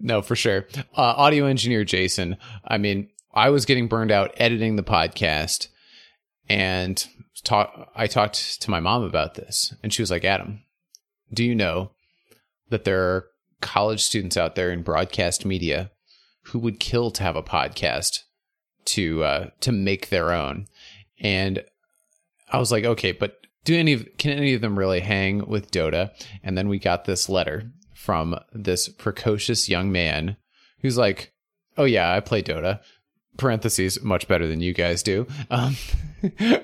[0.00, 0.66] no, for sure.
[0.96, 2.38] Uh, audio engineer Jason.
[2.66, 5.68] I mean, I was getting burned out editing the podcast,
[6.48, 7.06] and
[7.44, 7.90] talk.
[7.94, 10.62] I talked to my mom about this, and she was like, "Adam,
[11.30, 11.90] do you know
[12.70, 13.26] that there are
[13.60, 15.90] college students out there in broadcast media
[16.44, 18.20] who would kill to have a podcast
[18.88, 20.66] to uh, to make their own?"
[21.20, 21.64] And
[22.50, 25.70] I was like, okay, but do any of can any of them really hang with
[25.70, 26.10] Dota?
[26.42, 30.36] And then we got this letter from this precocious young man
[30.80, 31.32] who's like,
[31.76, 32.80] oh yeah, I play Dota.
[33.36, 35.26] Parentheses, much better than you guys do.
[35.50, 35.76] Um,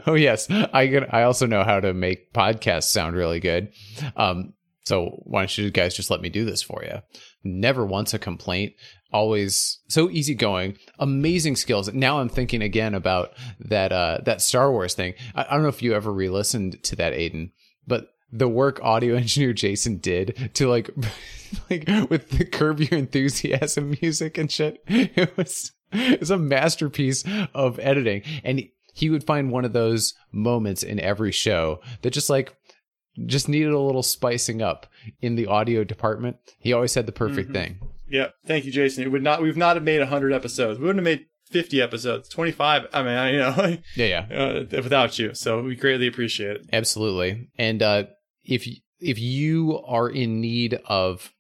[0.06, 3.72] oh yes, I can, I also know how to make podcasts sound really good.
[4.16, 4.54] Um,
[4.84, 7.00] so why don't you guys just let me do this for you?
[7.42, 8.74] Never once a complaint.
[9.12, 10.76] Always so easygoing.
[10.98, 11.92] Amazing skills.
[11.92, 15.14] Now I'm thinking again about that uh, that Star Wars thing.
[15.34, 17.52] I, I don't know if you ever re-listened to that, Aden,
[17.86, 20.90] but the work audio engineer Jason did to like
[21.70, 24.82] like with the curb your enthusiasm music and shit.
[24.88, 27.24] It was it was a masterpiece
[27.54, 28.22] of editing.
[28.42, 28.64] And
[28.94, 32.56] he would find one of those moments in every show that just like
[33.26, 34.86] just needed a little spicing up
[35.20, 36.36] in the audio department.
[36.58, 37.54] He always had the perfect Mhm.
[37.54, 37.78] thing.
[38.08, 39.04] yeah, thank you, Jason.
[39.04, 39.42] It would not.
[39.42, 40.78] We've not have made hundred episodes.
[40.78, 42.28] We wouldn't have made fifty episodes.
[42.28, 42.86] Twenty five.
[42.92, 44.36] I mean, I, you know, Yeah, yeah.
[44.36, 45.34] uh, without you.
[45.34, 46.66] So we greatly appreciate it.
[46.72, 47.48] Absolutely.
[47.58, 48.04] And uh,
[48.44, 48.66] if
[49.00, 51.32] if you are in need of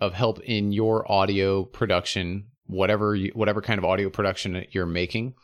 [0.00, 5.34] of help in your audio production, whatever you, whatever kind of audio production you're making,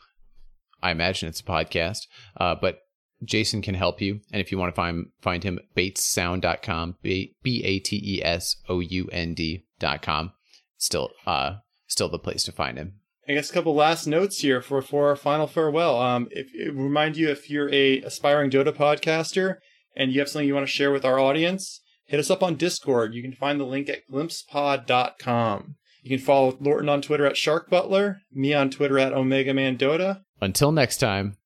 [0.82, 2.06] I imagine it's a podcast.
[2.36, 2.78] Uh, but
[3.24, 4.20] Jason can help you.
[4.32, 8.80] And if you want to find find him, batessound.com, B A T E S O
[8.80, 10.32] U N D.com.
[10.76, 11.56] Still uh
[11.86, 12.94] still the place to find him.
[13.28, 16.00] I guess a couple last notes here for for our final farewell.
[16.00, 19.56] Um, if remind you if you're a aspiring Dota podcaster
[19.94, 22.56] and you have something you want to share with our audience, hit us up on
[22.56, 23.14] Discord.
[23.14, 25.76] You can find the link at glimpsepod.com.
[26.02, 29.76] You can follow Lorton on Twitter at Shark Butler, me on Twitter at Omega Man
[29.76, 30.22] Dota.
[30.40, 31.36] Until next time,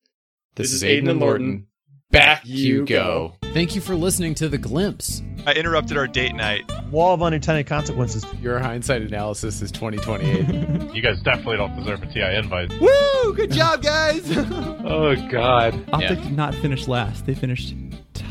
[0.55, 1.47] this, This is is Aden, Aden and and Lorton.
[1.47, 1.67] Lorton.
[2.11, 3.35] Back you go.
[3.53, 5.21] Thank you for listening to The Glimpse.
[5.47, 6.63] I interrupted our date night.
[6.93, 8.25] Wall of unintended consequences.
[8.41, 10.71] Your hindsight analysis is 2028.
[10.95, 12.73] You guys definitely don't deserve a TI invite.
[12.81, 13.35] Woo!
[13.35, 14.23] Good job, guys.
[14.87, 15.75] Oh God.
[15.93, 17.27] Optic did not finish last.
[17.27, 17.75] They finished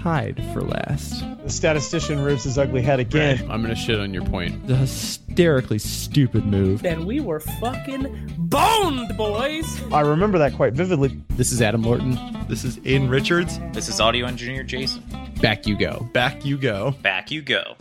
[0.03, 1.23] tied for last.
[1.43, 3.39] the statistician rears his ugly head again.
[3.49, 4.67] I'm going to shit on your point.
[4.67, 6.85] The hysterically stupid move.
[6.85, 9.65] And we were fucking boned, boys.
[9.93, 11.21] I remember that quite vividly.
[11.30, 12.17] This is Adam Lorton.
[12.49, 13.57] This is Aden Richards.
[13.71, 15.03] This is audio engineer Jason.
[15.41, 16.09] Back you go.
[16.11, 16.91] Back you go.
[17.01, 17.75] Back you go.